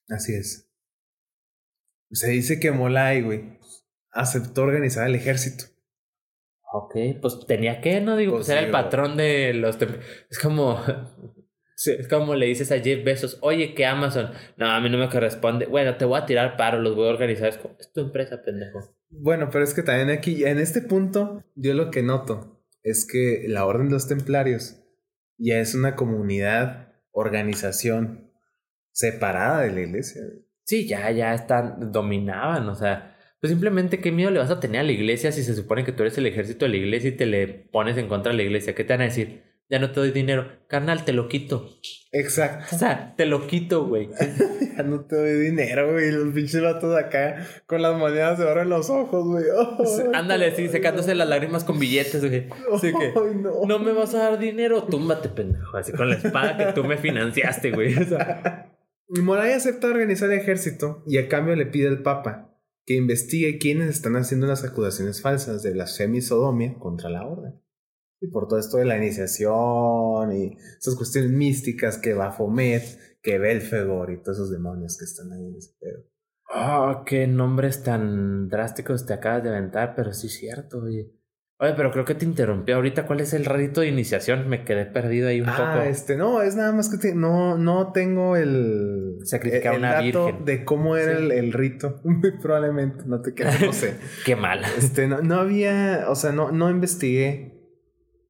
Así 0.07 0.35
es. 0.35 0.69
Se 2.13 2.29
dice 2.29 2.59
que 2.59 2.71
Molay, 2.71 3.21
güey, 3.21 3.59
aceptó 4.11 4.63
organizar 4.63 5.07
el 5.07 5.15
ejército. 5.15 5.65
Ok, 6.71 6.95
pues 7.21 7.45
tenía 7.47 7.81
que, 7.81 8.01
¿no? 8.01 8.15
Digo, 8.15 8.33
pues, 8.33 8.47
Pues 8.47 8.49
era 8.49 8.61
sí, 8.61 8.65
el 8.65 8.71
patrón 8.71 9.17
de 9.17 9.53
los... 9.53 9.77
Es 10.29 10.39
como... 10.39 10.79
Es 11.85 12.07
como 12.07 12.35
le 12.35 12.45
dices 12.45 12.71
a 12.71 12.79
Jeff 12.79 13.03
Bezos, 13.03 13.39
oye, 13.41 13.73
que 13.73 13.85
Amazon, 13.85 14.31
no, 14.55 14.71
a 14.71 14.79
mí 14.79 14.89
no 14.89 14.97
me 14.97 15.09
corresponde. 15.09 15.65
Bueno, 15.65 15.97
te 15.97 16.05
voy 16.05 16.19
a 16.19 16.25
tirar 16.25 16.55
paro, 16.55 16.79
los 16.79 16.95
voy 16.95 17.07
a 17.07 17.11
organizar. 17.11 17.49
Es, 17.49 17.57
como, 17.57 17.75
es 17.77 17.91
tu 17.91 18.01
empresa, 18.01 18.41
pendejo. 18.41 18.95
Bueno, 19.09 19.49
pero 19.51 19.65
es 19.65 19.73
que 19.73 19.83
también 19.83 20.09
aquí, 20.09 20.45
en 20.45 20.59
este 20.59 20.81
punto, 20.81 21.43
yo 21.55 21.73
lo 21.73 21.91
que 21.91 22.03
noto 22.03 22.63
es 22.83 23.05
que 23.05 23.45
la 23.47 23.65
Orden 23.65 23.87
de 23.87 23.93
los 23.93 24.07
Templarios 24.07 24.81
ya 25.37 25.59
es 25.59 25.75
una 25.75 25.95
comunidad, 25.95 26.93
organización 27.11 28.31
separada 28.91 29.61
de 29.61 29.71
la 29.71 29.81
iglesia. 29.81 30.21
Sí, 30.63 30.87
ya, 30.87 31.11
ya 31.11 31.33
están, 31.33 31.91
dominaban, 31.91 32.67
o 32.69 32.75
sea, 32.75 33.17
pues 33.41 33.51
simplemente 33.51 33.99
qué 33.99 34.11
miedo 34.11 34.31
le 34.31 34.39
vas 34.39 34.51
a 34.51 34.61
tener 34.61 34.79
a 34.79 34.83
la 34.83 34.93
iglesia 34.93 35.33
si 35.33 35.43
se 35.43 35.53
supone 35.53 35.83
que 35.83 35.91
tú 35.91 36.03
eres 36.03 36.17
el 36.17 36.25
ejército 36.25 36.63
de 36.63 36.69
la 36.69 36.77
iglesia 36.77 37.09
y 37.09 37.17
te 37.17 37.25
le 37.25 37.47
pones 37.47 37.97
en 37.97 38.07
contra 38.07 38.31
de 38.31 38.37
la 38.37 38.43
iglesia. 38.43 38.73
¿Qué 38.73 38.85
te 38.85 38.93
van 38.93 39.01
a 39.01 39.05
decir? 39.05 39.43
Ya 39.69 39.79
no 39.79 39.91
te 39.91 39.99
doy 39.99 40.11
dinero. 40.11 40.47
Carnal, 40.67 41.03
te 41.03 41.13
lo 41.13 41.27
quito. 41.27 41.67
Exacto. 42.11 42.75
O 42.75 42.79
sea, 42.79 43.15
te 43.17 43.25
lo 43.25 43.47
quito, 43.47 43.85
güey. 43.85 44.09
Ya 44.77 44.81
no 44.81 45.01
te 45.01 45.15
doy 45.15 45.33
dinero, 45.45 45.91
güey. 45.91 46.09
Los 46.09 46.33
pinches 46.33 46.61
vatos 46.61 46.97
acá 46.97 47.45
con 47.67 47.81
las 47.81 47.95
monedas 47.95 48.39
de 48.39 48.45
oro 48.45 48.63
en 48.63 48.69
los 48.69 48.89
ojos, 48.89 49.25
güey. 49.25 49.43
Ándale, 50.13 50.55
sí, 50.55 50.67
secándose 50.67 51.13
las 51.13 51.27
lágrimas 51.27 51.63
con 51.63 51.77
billetes, 51.77 52.25
güey. 52.25 52.47
Así 52.73 52.91
que, 52.91 53.13
no. 53.35 53.65
no 53.67 53.79
me 53.79 53.91
vas 53.91 54.15
a 54.15 54.29
dar 54.29 54.39
dinero, 54.39 54.83
túmbate, 54.85 55.29
pendejo. 55.29 55.77
Así 55.77 55.91
con 55.91 56.09
la 56.09 56.15
espada 56.15 56.57
que 56.57 56.73
tú 56.73 56.83
me 56.83 56.97
financiaste, 56.97 57.69
güey. 57.69 57.95
O 57.95 58.03
sea, 58.03 58.72
Moray 59.21 59.51
acepta 59.51 59.87
organizar 59.87 60.31
el 60.31 60.39
ejército 60.39 61.03
y 61.05 61.17
a 61.17 61.27
cambio 61.27 61.55
le 61.55 61.67
pide 61.67 61.87
al 61.87 62.01
Papa 62.01 62.53
que 62.85 62.95
investigue 62.95 63.59
quiénes 63.59 63.89
están 63.89 64.15
haciendo 64.15 64.47
las 64.47 64.63
acusaciones 64.63 65.21
falsas 65.21 65.63
de 65.63 65.71
blasfemia 65.71 66.19
y 66.19 66.21
sodomia 66.21 66.77
contra 66.79 67.09
la 67.09 67.25
orden. 67.25 67.61
Y 68.19 68.27
por 68.27 68.47
todo 68.47 68.59
esto 68.59 68.77
de 68.77 68.85
la 68.85 68.97
iniciación 68.97 70.31
y 70.35 70.57
esas 70.79 70.95
cuestiones 70.95 71.31
místicas 71.31 71.97
que 71.97 72.13
Baphomet, 72.13 72.83
que 73.21 73.37
Belfegor 73.37 74.11
y 74.11 74.21
todos 74.21 74.37
esos 74.37 74.51
demonios 74.51 74.97
que 74.97 75.05
están 75.05 75.31
ahí 75.31 75.45
en 75.45 75.55
ese 75.55 75.73
pedo. 75.79 76.03
oh, 76.53 77.03
qué 77.05 77.27
nombres 77.27 77.83
tan 77.83 78.47
drásticos 78.47 79.05
te 79.05 79.13
acabas 79.13 79.43
de 79.43 79.49
aventar, 79.49 79.93
pero 79.95 80.13
sí 80.13 80.27
es 80.27 80.33
cierto, 80.33 80.79
oye. 80.79 81.11
Oye, 81.63 81.73
pero 81.77 81.91
creo 81.91 82.03
que 82.03 82.13
te 82.15 82.25
interrumpí 82.25 82.73
ahorita. 82.73 83.05
¿Cuál 83.05 83.21
es 83.21 83.33
el 83.33 83.45
rito 83.45 83.79
de 83.81 83.87
iniciación? 83.87 84.49
Me 84.49 84.65
quedé 84.65 84.85
perdido 84.85 85.29
ahí 85.29 85.39
un 85.39 85.47
ah, 85.47 85.55
poco. 85.75 85.85
este, 85.87 86.17
no, 86.17 86.41
es 86.41 86.55
nada 86.57 86.73
más 86.73 86.89
que 86.89 86.97
te- 86.97 87.15
no, 87.15 87.57
no 87.57 87.93
tengo 87.93 88.35
el, 88.35 89.19
Sacrificar 89.23 89.73
el 89.75 89.79
una 89.79 89.93
dato 89.93 90.25
virgen. 90.25 90.45
de 90.45 90.65
cómo 90.65 90.97
era 90.97 91.17
Sí. 91.17 91.23
el, 91.23 91.31
el 91.31 91.53
rito. 91.53 92.01
Muy 92.03 92.37
probablemente, 92.41 93.05
no 93.05 93.21
te 93.21 93.33
creas, 93.33 93.61
no 93.61 93.71
sé. 93.71 93.95
Qué 94.25 94.35
mal. 94.35 94.61
Este, 94.77 95.07
no, 95.07 95.21
no 95.21 95.35
había, 95.35 96.05
o 96.09 96.15
sea, 96.15 96.33
no, 96.33 96.51
no 96.51 96.69
investigué 96.69 97.61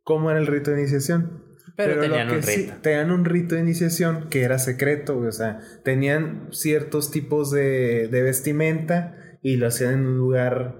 cómo 0.04 0.30
era 0.30 0.40
el 0.40 0.46
rito 0.46 0.70
de 0.70 0.82
iniciación. 0.82 1.42
Pero, 1.76 2.00
tenían 2.02 2.28
que 2.30 2.36
un 2.36 2.44
sí- 2.44 2.56
rito. 2.68 2.74
tenían 2.84 3.10
un 3.10 3.26
rito 3.26 3.56
de 3.56 3.62
iniciación 3.62 4.28
que 4.30 4.44
era 4.44 4.60
secreto, 4.60 5.18
o 5.18 5.32
sea, 5.32 5.58
tenían 5.84 6.50
ciertos 6.52 7.10
tipos 7.10 7.50
de, 7.50 8.10
de 8.10 8.22
vestimenta 8.22 9.16
y 9.42 9.58
lo 9.58 9.66
hacían 9.66 9.96
en 9.96 10.06
un 10.06 10.18
lugar, 10.18 10.76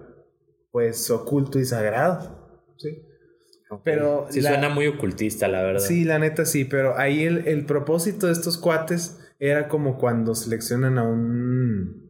pues, 0.72 1.10
oculto 1.10 1.58
y 1.58 1.66
sagrado. 1.66 2.43
Sí. 2.84 3.02
Pero 3.84 4.28
Sí 4.30 4.42
la- 4.42 4.50
suena 4.52 4.70
muy 4.70 4.86
ocultista, 4.88 5.48
la 5.48 5.64
verdad. 5.64 5.80
Sí, 5.80 6.04
la 6.04 6.20
neta 6.20 6.46
sí, 6.46 6.64
pero 6.66 6.98
ahí 6.98 7.24
el, 7.24 7.48
el 7.48 7.66
propósito 7.66 8.28
de 8.28 8.34
estos 8.34 8.58
cuates 8.60 9.20
era 9.40 9.68
como 9.68 9.98
cuando 9.98 10.36
seleccionan 10.36 10.98
a 11.00 11.04
un. 11.04 12.04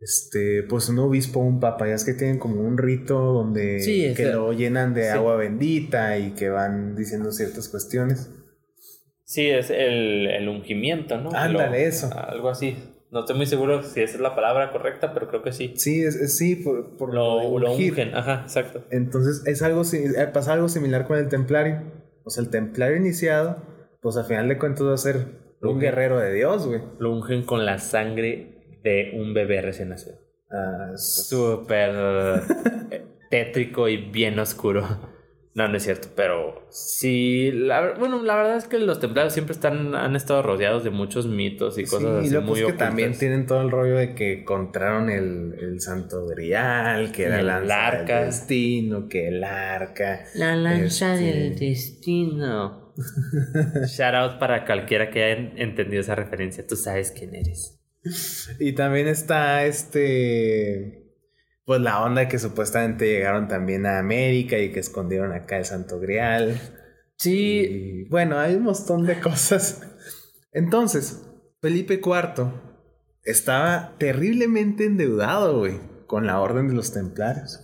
Este, 0.00 0.64
pues 0.64 0.88
un 0.88 0.98
obispo 0.98 1.38
o 1.38 1.44
un 1.44 1.60
papa, 1.60 1.86
ya 1.86 1.94
es 1.94 2.04
que 2.04 2.14
tienen 2.14 2.40
como 2.40 2.60
un 2.60 2.76
rito 2.76 3.20
donde 3.20 3.78
Sí, 3.78 4.12
que 4.16 4.26
lo 4.32 4.52
llenan 4.52 4.94
de 4.94 5.04
sí. 5.04 5.08
agua 5.10 5.36
bendita 5.36 6.18
y 6.18 6.32
que 6.32 6.48
van 6.48 6.96
diciendo 6.96 7.30
ciertas 7.30 7.68
cuestiones. 7.68 8.28
Sí, 9.24 9.46
es 9.48 9.70
el, 9.70 10.26
el 10.26 10.48
ungimiento, 10.48 11.18
¿no? 11.20 11.30
Ándale, 11.32 11.78
Lo- 11.82 11.86
eso. 11.88 12.10
Algo 12.12 12.48
así. 12.48 12.76
No 13.12 13.20
estoy 13.20 13.36
muy 13.36 13.44
seguro 13.46 13.82
si 13.82 14.00
esa 14.00 14.14
es 14.16 14.20
la 14.20 14.34
palabra 14.34 14.72
correcta, 14.72 15.12
pero 15.12 15.28
creo 15.28 15.42
que 15.42 15.52
sí. 15.52 15.74
Sí, 15.76 16.02
es, 16.02 16.16
es- 16.16 16.36
sí, 16.38 16.56
por, 16.56 16.96
por 16.96 17.12
Lo, 17.14 17.58
lo 17.58 17.72
ungen, 17.72 18.14
ajá, 18.14 18.40
exacto. 18.42 18.84
Entonces 18.90 19.42
es 19.46 19.62
algo, 19.62 19.82
eh, 19.92 20.26
pasa 20.32 20.54
algo 20.54 20.68
similar 20.70 21.06
con 21.06 21.18
el 21.18 21.28
templario. 21.28 21.82
O 22.24 22.30
sea, 22.30 22.42
el 22.42 22.48
templario 22.50 22.96
iniciado, 22.96 23.58
pues 24.00 24.16
al 24.16 24.24
final 24.24 24.48
de 24.48 24.58
cuentas 24.58 24.86
va 24.86 24.94
a 24.94 24.96
ser 24.96 25.26
un 25.60 25.78
guerrero 25.78 26.18
de 26.18 26.32
Dios, 26.32 26.66
güey. 26.66 26.80
Lo 26.98 27.12
ungen 27.12 27.42
con 27.44 27.66
la 27.66 27.78
sangre 27.78 28.78
de 28.82 29.12
un 29.14 29.34
bebé 29.34 29.60
recién 29.60 29.90
nacido. 29.90 30.16
Ah, 30.50 30.92
Súper 30.96 31.90
eh, 32.90 33.02
tétrico 33.30 33.88
y 33.88 33.98
bien 34.10 34.38
oscuro. 34.38 34.86
No, 35.54 35.68
no 35.68 35.76
es 35.76 35.82
cierto, 35.82 36.08
pero 36.16 36.66
sí, 36.70 37.50
la, 37.52 37.92
bueno, 37.98 38.22
la 38.22 38.36
verdad 38.36 38.56
es 38.56 38.64
que 38.66 38.78
los 38.78 39.00
templarios 39.00 39.34
siempre 39.34 39.52
están, 39.52 39.94
han 39.94 40.16
estado 40.16 40.42
rodeados 40.42 40.82
de 40.82 40.88
muchos 40.88 41.26
mitos 41.26 41.76
y 41.78 41.84
Sí, 41.84 41.90
cosas 41.90 42.16
y 42.16 42.18
así 42.20 42.30
luego 42.30 42.46
muy 42.46 42.50
pues 42.52 42.58
que 42.60 42.64
ocultas. 42.64 42.88
también 42.88 43.18
tienen 43.18 43.44
todo 43.46 43.60
el 43.60 43.70
rollo 43.70 43.96
de 43.96 44.14
que 44.14 44.40
encontraron 44.40 45.10
el, 45.10 45.54
el 45.60 45.80
santo 45.82 46.24
grial, 46.26 47.12
que 47.12 47.24
era 47.24 47.40
el 47.40 47.46
la 47.48 47.58
lanza 47.60 47.86
arca. 47.86 48.16
del 48.20 48.26
destino, 48.28 49.08
que 49.08 49.28
el 49.28 49.44
arca. 49.44 50.24
La 50.36 50.56
lanza 50.56 51.14
Este- 51.16 51.26
del 51.26 51.58
destino. 51.58 52.94
Shout 53.88 54.14
out 54.14 54.38
para 54.38 54.64
cualquiera 54.64 55.10
que 55.10 55.22
haya 55.22 55.34
en- 55.38 55.58
entendido 55.58 56.00
esa 56.00 56.14
referencia. 56.14 56.66
Tú 56.66 56.76
sabes 56.76 57.10
quién 57.10 57.34
eres. 57.34 57.78
Y 58.58 58.72
también 58.72 59.06
está 59.06 59.64
este. 59.66 61.01
Pues 61.64 61.80
la 61.80 62.02
onda 62.02 62.28
que 62.28 62.38
supuestamente 62.38 63.06
llegaron 63.06 63.48
también 63.48 63.86
a 63.86 63.98
América 63.98 64.58
y 64.58 64.72
que 64.72 64.80
escondieron 64.80 65.32
acá 65.32 65.58
el 65.58 65.64
santo 65.64 66.00
grial. 66.00 66.60
Sí, 67.16 67.60
Y 67.60 68.08
bueno, 68.08 68.38
hay 68.38 68.56
un 68.56 68.64
montón 68.64 69.06
de 69.06 69.20
cosas. 69.20 69.80
Entonces, 70.52 71.24
Felipe 71.60 72.00
IV 72.04 72.52
estaba 73.22 73.94
terriblemente 73.98 74.84
endeudado, 74.84 75.60
güey, 75.60 75.80
con 76.06 76.26
la 76.26 76.40
orden 76.40 76.68
de 76.68 76.74
los 76.74 76.92
templarios. 76.92 77.60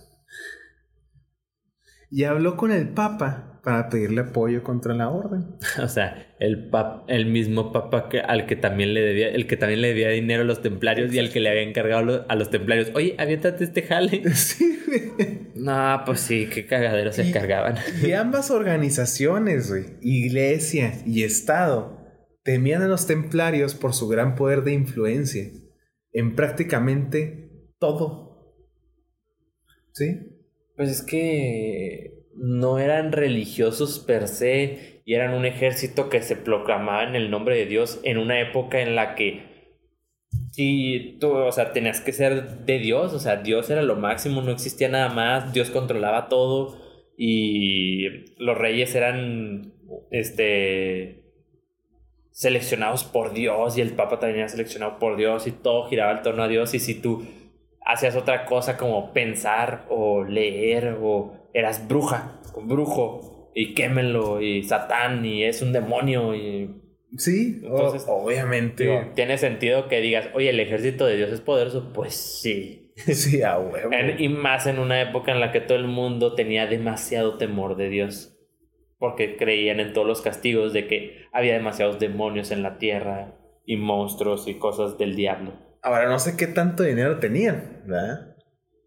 Y 2.09 2.23
habló 2.23 2.55
con 2.55 2.71
el 2.71 2.89
Papa 2.89 3.48
para 3.63 3.89
pedirle 3.89 4.21
apoyo 4.21 4.63
contra 4.63 4.93
la 4.93 5.09
orden. 5.09 5.45
o 5.83 5.87
sea, 5.87 6.33
el 6.39 6.69
pap, 6.69 7.09
el 7.09 7.25
mismo 7.25 7.71
papa 7.71 8.07
que, 8.09 8.19
al 8.19 8.45
que 8.45 8.55
también 8.55 8.93
le 8.93 9.01
debía, 9.01 9.29
el 9.29 9.47
que 9.47 9.57
también 9.57 9.81
le 9.81 9.89
debía 9.89 10.09
dinero 10.09 10.41
a 10.43 10.45
los 10.45 10.61
templarios 10.61 11.13
y 11.13 11.19
al 11.19 11.29
que 11.31 11.39
le 11.39 11.49
había 11.49 11.63
encargado 11.63 12.03
lo- 12.03 12.25
a 12.29 12.35
los 12.35 12.49
templarios. 12.49 12.91
Oye, 12.95 13.15
aviéntate 13.17 13.63
este 13.63 13.81
jale. 13.83 14.21
Sí, 14.33 14.79
güey. 14.87 15.39
No, 15.55 16.01
pues 16.05 16.21
sí, 16.21 16.47
qué 16.53 16.65
cagadero 16.65 17.11
se 17.11 17.27
Y- 17.27 17.31
cargaban. 17.31 17.75
Y 18.05 18.11
ambas 18.13 18.49
organizaciones, 18.51 19.69
güey, 19.69 19.85
iglesia 20.01 20.93
y 21.05 21.23
Estado, 21.23 21.97
temían 22.43 22.81
a 22.81 22.87
los 22.87 23.05
templarios 23.07 23.75
por 23.75 23.93
su 23.93 24.07
gran 24.07 24.35
poder 24.35 24.63
de 24.63 24.73
influencia 24.73 25.43
en 26.13 26.35
prácticamente 26.35 27.51
todo. 27.77 28.55
¿Sí? 29.91 30.17
Pues 30.75 30.89
es 30.89 31.01
que 31.01 32.18
no 32.39 32.79
eran 32.79 33.11
religiosos 33.11 33.99
per 33.99 34.27
se 34.27 35.01
y 35.05 35.13
eran 35.13 35.33
un 35.33 35.45
ejército 35.45 36.09
que 36.09 36.21
se 36.21 36.35
proclamaba 36.35 37.03
en 37.03 37.15
el 37.15 37.29
nombre 37.29 37.57
de 37.57 37.65
Dios 37.65 37.99
en 38.03 38.17
una 38.17 38.39
época 38.39 38.79
en 38.79 38.95
la 38.95 39.15
que 39.15 39.49
si 40.51 41.17
tú, 41.19 41.31
o 41.31 41.51
sea, 41.51 41.73
tenías 41.73 42.01
que 42.01 42.11
ser 42.11 42.65
de 42.65 42.79
Dios, 42.79 43.13
o 43.13 43.19
sea, 43.19 43.37
Dios 43.37 43.69
era 43.69 43.81
lo 43.81 43.95
máximo, 43.95 44.41
no 44.41 44.51
existía 44.51 44.89
nada 44.89 45.09
más, 45.09 45.53
Dios 45.53 45.69
controlaba 45.69 46.27
todo 46.27 46.77
y 47.17 48.35
los 48.37 48.57
reyes 48.57 48.93
eran, 48.95 49.73
este, 50.11 51.23
seleccionados 52.31 53.03
por 53.03 53.33
Dios 53.33 53.77
y 53.77 53.81
el 53.81 53.91
Papa 53.91 54.19
también 54.19 54.39
era 54.39 54.49
seleccionado 54.49 54.99
por 54.99 55.17
Dios 55.17 55.47
y 55.47 55.51
todo 55.51 55.87
giraba 55.87 56.13
en 56.13 56.23
torno 56.23 56.43
a 56.43 56.47
Dios 56.47 56.73
y 56.73 56.79
si 56.79 56.95
tú 56.95 57.25
hacías 57.85 58.15
otra 58.15 58.45
cosa 58.45 58.77
como 58.77 59.11
pensar 59.13 59.85
o 59.89 60.23
leer 60.23 60.97
o 61.01 61.38
eras 61.53 61.87
bruja 61.87 62.41
brujo 62.63 63.51
y 63.55 63.73
quémelo 63.73 64.41
y 64.41 64.63
Satán 64.63 65.25
y 65.25 65.43
es 65.43 65.61
un 65.61 65.71
demonio 65.73 66.35
y 66.35 66.75
Sí, 67.17 67.61
Entonces, 67.63 68.05
obviamente. 68.07 68.83
Digo, 68.83 69.01
tiene 69.15 69.39
sentido 69.39 69.87
que 69.87 69.99
digas, 69.99 70.29
oye, 70.35 70.51
el 70.51 70.59
ejército 70.59 71.07
de 71.07 71.17
Dios 71.17 71.31
es 71.31 71.41
poderoso. 71.41 71.91
Pues 71.91 72.13
sí. 72.13 72.91
sí, 72.95 73.41
a 73.41 73.57
huevo. 73.57 73.91
En- 73.91 74.21
y 74.21 74.29
más 74.29 74.67
en 74.67 74.77
una 74.77 75.01
época 75.01 75.31
en 75.31 75.39
la 75.39 75.51
que 75.51 75.59
todo 75.59 75.77
el 75.79 75.87
mundo 75.87 76.35
tenía 76.35 76.67
demasiado 76.67 77.37
temor 77.37 77.77
de 77.77 77.89
Dios. 77.89 78.37
Porque 78.99 79.37
creían 79.37 79.79
en 79.79 79.93
todos 79.93 80.05
los 80.05 80.21
castigos 80.21 80.71
de 80.71 80.85
que 80.85 81.25
había 81.33 81.53
demasiados 81.53 81.97
demonios 81.99 82.51
en 82.51 82.61
la 82.61 82.77
tierra 82.77 83.33
y 83.65 83.77
monstruos 83.77 84.47
y 84.47 84.59
cosas 84.59 84.99
del 84.99 85.15
diablo. 85.15 85.53
Ahora 85.81 86.09
no 86.09 86.19
sé 86.19 86.37
qué 86.37 86.45
tanto 86.45 86.83
dinero 86.83 87.17
tenían, 87.17 87.83
¿verdad? 87.87 88.28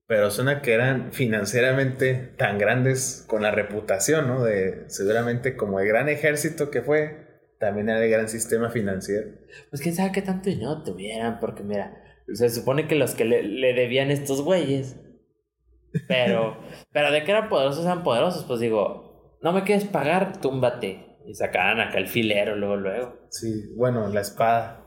Pero 0.06 0.30
suena 0.30 0.62
que 0.62 0.72
eran 0.72 1.12
financieramente 1.12 2.14
tan 2.14 2.58
grandes 2.58 3.24
con 3.26 3.42
la 3.42 3.50
reputación, 3.50 4.26
¿no? 4.26 4.42
De 4.44 4.84
seguramente 4.88 5.56
como 5.56 5.80
el 5.80 5.88
gran 5.88 6.08
ejército 6.08 6.70
que 6.70 6.82
fue, 6.82 7.22
también 7.58 7.88
era 7.88 8.04
el 8.04 8.10
gran 8.10 8.28
sistema 8.28 8.70
financiero. 8.70 9.30
Pues 9.70 9.80
quién 9.80 9.94
sabe 9.94 10.12
qué 10.12 10.22
tanto 10.22 10.50
dinero 10.50 10.82
tuvieran, 10.82 11.38
porque 11.38 11.62
mira, 11.62 12.02
se 12.32 12.50
supone 12.50 12.88
que 12.88 12.96
los 12.96 13.14
que 13.14 13.24
le, 13.24 13.42
le 13.42 13.74
debían 13.74 14.10
estos 14.10 14.42
güeyes. 14.42 14.96
Pero, 16.08 16.56
pero 16.92 17.12
de 17.12 17.24
que 17.24 17.30
eran 17.30 17.48
poderosos, 17.48 17.84
eran 17.84 18.02
poderosos. 18.02 18.44
Pues 18.44 18.60
digo, 18.60 19.38
no 19.42 19.52
me 19.52 19.64
quieres 19.64 19.84
pagar, 19.84 20.40
túmbate. 20.40 21.18
Y 21.26 21.34
sacaban 21.34 21.80
acá 21.80 21.98
el 21.98 22.08
filero 22.08 22.56
luego, 22.56 22.76
luego. 22.76 23.28
Sí, 23.30 23.72
bueno, 23.76 24.08
la 24.08 24.20
espada. 24.20 24.78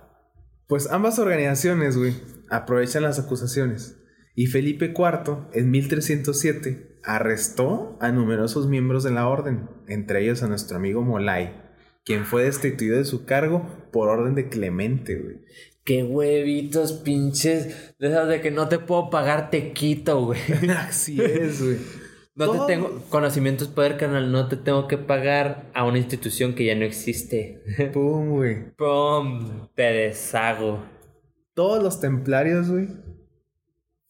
Pues 0.67 0.91
ambas 0.91 1.19
organizaciones, 1.19 1.97
güey, 1.97 2.13
aprovechan 2.49 3.04
las 3.04 3.19
acusaciones. 3.19 3.97
Y 4.35 4.47
Felipe 4.47 4.93
IV, 4.95 5.47
en 5.53 5.71
1307, 5.71 6.99
arrestó 7.03 7.97
a 8.01 8.11
numerosos 8.11 8.67
miembros 8.67 9.03
de 9.03 9.11
la 9.11 9.27
orden, 9.27 9.69
entre 9.87 10.23
ellos 10.23 10.43
a 10.43 10.47
nuestro 10.47 10.77
amigo 10.77 11.01
Molay, 11.03 11.53
quien 12.03 12.25
fue 12.25 12.43
destituido 12.43 12.97
de 12.97 13.05
su 13.05 13.25
cargo 13.25 13.65
por 13.91 14.09
orden 14.09 14.35
de 14.35 14.49
Clemente, 14.49 15.15
güey. 15.15 15.37
Qué 15.85 16.03
huevitos 16.03 16.93
pinches. 16.93 17.95
De 17.99 18.07
esas 18.07 18.27
de 18.27 18.41
que 18.41 18.49
no 18.51 18.67
te 18.67 18.79
puedo 18.79 19.09
pagar, 19.11 19.51
te 19.51 19.71
quito, 19.71 20.25
güey. 20.25 20.39
Así 20.77 21.21
es, 21.21 21.63
güey. 21.63 21.77
No 22.35 22.47
Todo- 22.47 22.65
te 22.65 22.73
tengo. 22.73 23.03
Conocimiento 23.09 23.63
es 23.63 23.69
poder, 23.69 23.95
canal. 23.97 24.31
No 24.31 24.47
te 24.49 24.57
tengo 24.57 24.87
que 24.87 24.97
pagar 24.97 25.69
a 25.75 25.85
una 25.85 25.99
institución 25.99 26.55
que 26.55 26.65
ya 26.65 26.75
no 26.75 26.83
existe. 26.85 27.61
Pum, 27.93 28.29
güey. 28.31 28.71
¡Pum! 28.75 29.67
Te 29.75 29.83
deshago. 29.83 30.83
Todos 31.53 31.81
los 31.83 32.01
templarios, 32.01 32.69
güey, 32.69 32.87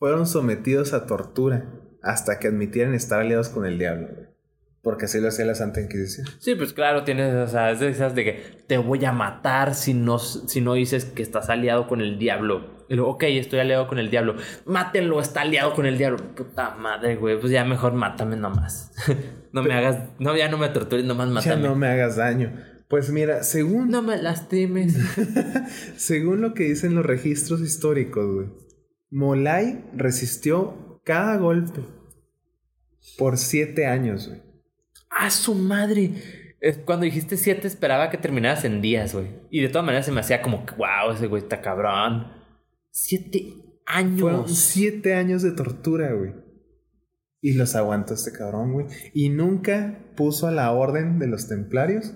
fueron 0.05 0.27
sometidos 0.27 0.93
a 0.93 1.07
tortura 1.07 1.65
hasta 2.03 2.37
que 2.37 2.49
admitieran 2.49 2.93
estar 2.93 3.21
aliados 3.21 3.49
con 3.49 3.65
el 3.65 3.79
diablo, 3.79 4.09
güey. 4.13 4.27
Porque 4.83 5.05
así 5.05 5.19
lo 5.19 5.29
hacía 5.29 5.45
la 5.45 5.55
Santa 5.55 5.81
Inquisición. 5.81 6.27
Sí, 6.37 6.53
pues 6.53 6.73
claro, 6.73 7.03
tienes, 7.03 7.33
o 7.33 7.47
sea, 7.47 7.71
es 7.71 7.79
de 7.79 7.89
esas 7.89 8.13
de 8.13 8.23
que 8.23 8.43
te 8.67 8.77
voy 8.77 9.03
a 9.03 9.11
matar 9.11 9.73
si 9.73 9.95
no, 9.95 10.19
si 10.19 10.61
no 10.61 10.75
dices 10.75 11.05
que 11.05 11.23
estás 11.23 11.49
aliado 11.49 11.87
con 11.87 12.01
el 12.01 12.19
diablo. 12.19 12.85
Y 12.87 12.93
luego, 12.93 13.13
ok, 13.13 13.23
estoy 13.23 13.57
aliado 13.57 13.87
con 13.87 13.97
el 13.97 14.11
diablo. 14.11 14.35
Mátenlo, 14.67 15.19
está 15.19 15.41
aliado 15.41 15.73
con 15.73 15.87
el 15.87 15.97
diablo. 15.97 16.17
Puta 16.35 16.75
madre, 16.75 17.15
güey. 17.15 17.39
Pues 17.39 17.51
ya 17.51 17.65
mejor 17.65 17.93
mátame 17.93 18.35
nomás. 18.35 18.91
no 19.53 19.63
me 19.63 19.73
hagas, 19.73 20.03
no, 20.19 20.37
ya 20.37 20.49
no 20.49 20.59
me 20.59 20.69
tortures, 20.69 21.03
nomás 21.03 21.29
Ya 21.29 21.33
mátame. 21.33 21.67
no 21.67 21.75
me 21.75 21.87
hagas 21.87 22.17
daño. 22.17 22.53
Pues 22.87 23.09
mira, 23.09 23.41
según, 23.41 23.89
No 23.89 24.03
me 24.03 24.21
lastimes. 24.21 24.99
según 25.97 26.41
lo 26.41 26.53
que 26.53 26.65
dicen 26.65 26.93
los 26.93 27.03
registros 27.03 27.61
históricos, 27.61 28.31
güey, 28.31 28.64
Molay 29.09 29.83
resistió 29.93 31.01
cada 31.03 31.37
golpe 31.37 31.81
por 33.17 33.37
siete 33.37 33.85
años, 33.85 34.27
güey. 34.27 34.41
¡A 35.09 35.29
su 35.29 35.55
madre! 35.55 36.11
Cuando 36.85 37.05
dijiste 37.05 37.37
siete 37.37 37.67
esperaba 37.67 38.09
que 38.09 38.17
terminaras 38.17 38.65
en 38.65 38.81
días, 38.81 39.13
güey. 39.13 39.27
Y 39.49 39.61
de 39.61 39.69
todas 39.69 39.85
maneras 39.85 40.05
se 40.05 40.11
me 40.11 40.21
hacía 40.21 40.41
como, 40.41 40.65
que, 40.65 40.73
wow, 40.75 41.11
ese 41.13 41.27
güey 41.27 41.43
está 41.43 41.61
cabrón. 41.61 42.31
Siete 42.91 43.53
años. 43.85 44.21
Fueron 44.21 44.49
siete 44.49 45.13
años 45.13 45.43
de 45.43 45.51
tortura, 45.51 46.11
güey. 46.13 46.33
Y 47.41 47.53
los 47.53 47.75
aguantó 47.75 48.15
este 48.15 48.31
cabrón, 48.31 48.73
güey. 48.73 48.87
Y 49.13 49.29
nunca 49.29 49.99
puso 50.15 50.47
a 50.47 50.51
la 50.51 50.71
orden 50.71 51.19
de 51.19 51.27
los 51.27 51.47
templarios 51.47 52.13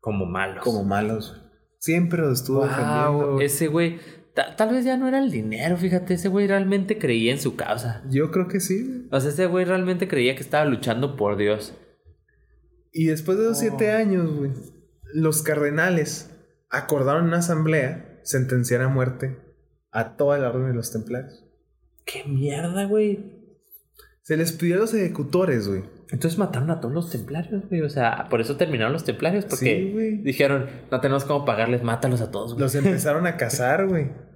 como 0.00 0.26
malos. 0.26 0.62
como 0.62 0.84
malos. 0.84 1.30
güey. 1.30 1.52
Siempre 1.78 2.22
los 2.22 2.40
estuvo. 2.40 2.64
Wow, 2.64 3.40
ese 3.40 3.66
güey, 3.66 3.98
ta- 4.34 4.56
tal 4.56 4.70
vez 4.70 4.84
ya 4.84 4.96
no 4.96 5.08
era 5.08 5.18
el 5.22 5.30
dinero, 5.30 5.76
fíjate, 5.76 6.14
ese 6.14 6.28
güey 6.28 6.46
realmente 6.46 6.98
creía 6.98 7.32
en 7.32 7.40
su 7.40 7.56
causa. 7.56 8.02
Yo 8.10 8.30
creo 8.30 8.48
que 8.48 8.60
sí. 8.60 8.82
güey. 8.86 9.02
O 9.10 9.20
sea, 9.20 9.30
ese 9.30 9.46
güey 9.46 9.64
realmente 9.64 10.08
creía 10.08 10.34
que 10.34 10.42
estaba 10.42 10.64
luchando 10.64 11.16
por 11.16 11.36
Dios. 11.36 11.74
Y 12.92 13.06
después 13.06 13.38
de 13.38 13.44
los 13.44 13.58
siete 13.58 13.92
Oh. 13.92 13.96
años, 13.96 14.34
güey, 14.36 14.50
los 15.14 15.42
cardenales 15.42 16.30
acordaron 16.70 17.22
en 17.22 17.28
una 17.28 17.38
asamblea 17.38 18.20
sentenciar 18.22 18.82
a 18.82 18.88
muerte 18.88 19.38
a 19.90 20.16
toda 20.16 20.38
la 20.38 20.48
orden 20.50 20.68
de 20.68 20.74
los 20.74 20.92
templarios. 20.92 21.44
¡Qué 22.04 22.24
mierda, 22.24 22.84
güey! 22.86 23.41
Se 24.22 24.36
les 24.36 24.52
pidió 24.52 24.76
a 24.76 24.78
los 24.78 24.94
ejecutores, 24.94 25.68
güey. 25.68 25.82
Entonces 26.10 26.38
mataron 26.38 26.70
a 26.70 26.80
todos 26.80 26.94
los 26.94 27.10
templarios, 27.10 27.68
güey. 27.68 27.80
O 27.82 27.90
sea, 27.90 28.28
por 28.30 28.40
eso 28.40 28.56
terminaron 28.56 28.92
los 28.92 29.04
templarios, 29.04 29.44
porque 29.46 29.92
Sí, 29.96 30.22
dijeron, 30.22 30.66
no 30.90 31.00
tenemos 31.00 31.24
cómo 31.24 31.44
pagarles, 31.44 31.82
mátalos 31.82 32.20
a 32.20 32.30
todos, 32.30 32.52
güey. 32.52 32.60
Los 32.62 32.74
empezaron 32.74 33.26
a 33.26 33.36
cazar, 33.36 33.86
güey. 33.88 34.10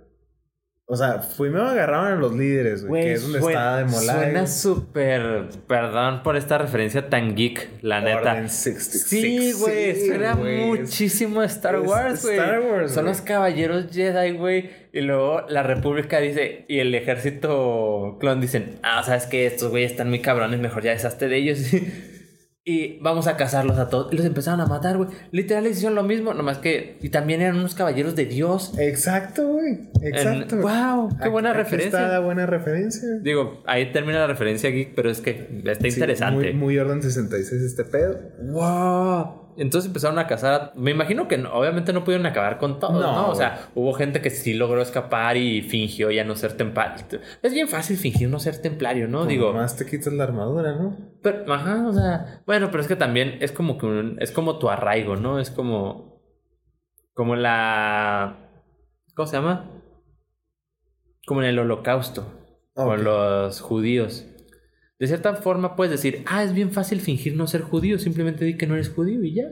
O 0.89 0.95
sea, 0.97 1.21
primero 1.37 1.67
agarraron 1.67 2.13
a 2.13 2.15
los 2.15 2.33
líderes, 2.33 2.85
güey, 2.87 3.03
que 3.03 3.13
es 3.15 3.23
donde 3.23 3.41
suena- 3.41 3.79
de 3.79 3.85
Molay. 3.87 4.17
Suena 4.17 4.47
súper. 4.47 5.49
Perdón 5.67 6.23
por 6.23 6.37
esta 6.37 6.59
referencia 6.59 7.09
tan 7.09 7.35
geek, 7.35 7.69
la 7.83 8.01
neta. 8.01 8.19
Orden 8.35 8.49
66. 8.49 9.05
Sí, 9.09 9.53
güey, 9.61 9.95
Sí, 9.97 10.07
suena 10.07 10.35
muchísimo 10.37 11.41
a 11.41 11.47
Star 11.47 11.75
es 11.75 11.89
Wars, 11.89 12.23
güey. 12.23 12.37
Star 12.39 12.61
Wars, 12.61 12.93
Son 12.93 13.05
los 13.05 13.21
caballeros 13.21 13.87
Jedi, 13.93 14.31
güey. 14.37 14.71
Y 14.93 15.01
luego 15.01 15.43
la 15.49 15.65
República 15.65 16.21
dice, 16.21 16.65
y 16.69 16.79
el 16.79 16.95
ejército 16.95 18.17
clon 18.21 18.41
dicen, 18.41 18.79
ah, 18.85 19.03
sabes 19.03 19.27
que 19.27 19.45
estos 19.47 19.71
güeyes 19.71 19.91
están 19.91 20.09
muy 20.09 20.21
cabrones, 20.21 20.61
mejor 20.61 20.85
ya 20.85 20.93
deshazte 20.93 21.27
de 21.27 21.37
ellos. 21.37 21.59
y 22.69 22.99
vamos 22.99 23.29
a 23.29 23.37
cazarlos 23.37 23.79
a 23.79 23.89
todos. 23.89 24.13
Y 24.13 24.17
los 24.17 24.27
empezaron 24.27 24.61
a 24.61 24.67
matar, 24.67 24.97
güey. 24.97 25.09
Literal 25.31 25.63
les 25.63 25.77
hicieron 25.77 25.95
lo 25.95 26.03
mismo, 26.03 26.35
nomás 26.35 26.59
que. 26.59 26.99
Y 27.01 27.11
también 27.11 27.41
eran 27.41 27.57
unos 27.57 27.77
caballeros 27.77 28.17
de 28.17 28.27
Dios. 28.27 28.73
Exacto, 28.77 29.47
güey. 29.47 29.89
Exacto. 30.03 30.57
En- 30.57 30.63
¡Wow! 30.63 31.11
¡Qué 31.11 31.15
Aquí- 31.23 31.29
buena 31.31 31.51
aquí 31.51 31.59
referencia! 31.59 32.01
Está 32.01 32.13
la 32.13 32.19
buena 32.19 32.45
referencia. 32.45 33.09
Digo, 33.23 33.63
ahí 33.67 33.93
termina 33.93 34.19
la 34.19 34.27
referencia 34.27 34.69
geek, 34.71 34.95
pero 34.97 35.09
es 35.11 35.21
que 35.21 35.63
está 35.65 35.81
Sí, 35.89 35.95
interesante. 35.95 36.53
Muy, 36.53 36.55
muy 36.55 36.79
orden 36.79 37.01
66 37.03 37.63
este 37.63 37.85
pedo. 37.85 38.19
¡Wow! 38.43 39.47
Entonces 39.59 39.87
empezaron 39.89 40.19
a 40.19 40.27
cazar. 40.27 40.53
a- 40.55 40.73
Me 40.79 40.91
imagino 40.91 41.29
que 41.29 41.39
no- 41.39 41.51
obviamente 41.55 41.93
no 41.95 42.05
pudieron 42.05 42.27
acabar 42.27 42.59
con 42.59 42.79
todo, 42.79 42.93
¿no? 43.01 43.01
No, 43.01 43.29
O 43.31 43.35
sea, 43.35 43.69
hubo 43.75 43.95
gente 43.95 44.21
que 44.21 44.29
sí 44.29 44.53
logró 44.53 44.83
escapar 44.83 45.37
y 45.39 45.63
fingió 45.63 46.11
ya 46.11 46.25
no 46.25 46.37
ser 46.37 46.53
templario. 46.55 47.07
Es 47.43 47.55
bien 47.55 47.67
fácil 47.69 47.97
fingir 47.97 48.29
no 48.29 48.39
ser 48.39 48.59
templario, 48.61 49.09
¿no? 49.09 49.25
Digo, 49.25 49.53
Más 49.55 49.77
te 49.77 49.87
quitas 49.87 50.13
la 50.13 50.25
armadura, 50.25 50.73
¿no? 50.75 50.97
Pero, 51.35 51.53
ajá, 51.53 51.87
o 51.89 51.93
sea, 51.93 52.43
bueno, 52.47 52.71
pero 52.71 52.81
es 52.83 52.89
que 52.89 52.97
también 52.97 53.39
es 53.41 53.51
como 53.53 53.79
que 53.79 53.87
un- 53.87 54.17
es 54.21 54.31
como 54.31 54.59
tu 54.59 54.69
arraigo, 54.69 55.17
¿no? 55.17 55.39
Es 55.41 55.51
como 55.51 56.23
como 57.15 57.35
la 57.35 58.51
¿cómo 59.15 59.27
se 59.27 59.37
llama? 59.37 59.71
Como 61.27 61.43
en 61.43 61.49
el 61.49 61.59
holocausto 61.59 62.33
con 62.75 63.05
los 63.05 63.61
judíos. 63.61 64.27
De 64.99 65.07
cierta 65.07 65.35
forma 65.35 65.77
puedes 65.77 65.91
decir, 65.91 66.23
ah, 66.27 66.43
es 66.45 66.53
bien 66.55 66.71
fácil 66.73 67.01
fingir 67.01 67.37
no 67.37 67.47
ser 67.47 67.63
judío, 67.63 67.99
simplemente 67.99 68.45
di 68.45 68.57
que 68.57 68.67
no 68.67 68.75
eres 68.75 68.91
judío 68.91 69.23
y 69.25 69.35
ya. 69.35 69.45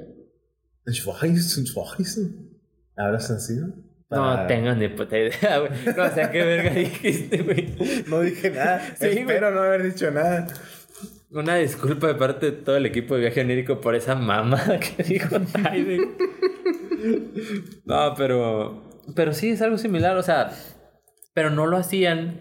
¿Hablas 2.97 3.31
así, 3.31 3.55
no? 3.57 3.69
No 4.11 4.31
Ah, 4.31 4.47
tengo 4.47 4.73
ni 4.75 4.89
puta 4.89 5.19
idea, 5.19 5.59
güey. 5.59 5.73
No 5.97 6.09
sé 6.11 6.29
qué 6.31 6.45
verga 6.45 6.71
dijiste, 6.71 7.43
güey. 7.43 7.75
No 8.07 8.21
dije 8.21 8.51
nada. 8.51 8.81
Sí, 8.97 9.07
güey. 9.07 9.19
Espero 9.21 9.51
no 9.51 9.61
haber 9.63 9.83
dicho 9.83 10.11
nada. 10.11 10.47
Una 11.35 11.57
disculpa 11.57 12.07
de 12.07 12.15
parte 12.15 12.47
de 12.47 12.53
todo 12.53 12.77
el 12.77 12.87
equipo 12.87 13.15
de 13.15 13.23
viaje 13.23 13.41
onírico 13.41 13.81
por 13.81 13.97
esa 13.97 14.15
mamada 14.15 14.79
que 14.97 15.03
dijo 15.03 15.37
Tyler. 15.41 16.01
No, 17.85 18.15
pero. 18.17 19.03
Pero 19.17 19.33
sí 19.33 19.51
es 19.51 19.61
algo 19.61 19.77
similar, 19.77 20.17
o 20.17 20.23
sea. 20.23 20.53
Pero 21.33 21.51
no 21.51 21.67
lo 21.67 21.77
hacían 21.77 22.41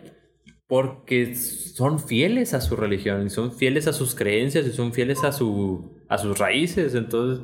porque 0.67 1.36
son 1.36 1.99
fieles 1.99 2.53
a 2.53 2.62
su 2.62 2.75
religión, 2.75 3.25
y 3.25 3.29
son 3.32 3.51
fieles 3.51 3.88
a 3.88 3.93
sus 3.93 4.13
creencias, 4.13 4.67
y 4.67 4.71
son 4.71 4.93
fieles 4.93 5.23
a, 5.23 5.32
su, 5.32 6.03
a 6.08 6.19
sus 6.19 6.38
raíces. 6.38 6.93
Entonces, 6.93 7.43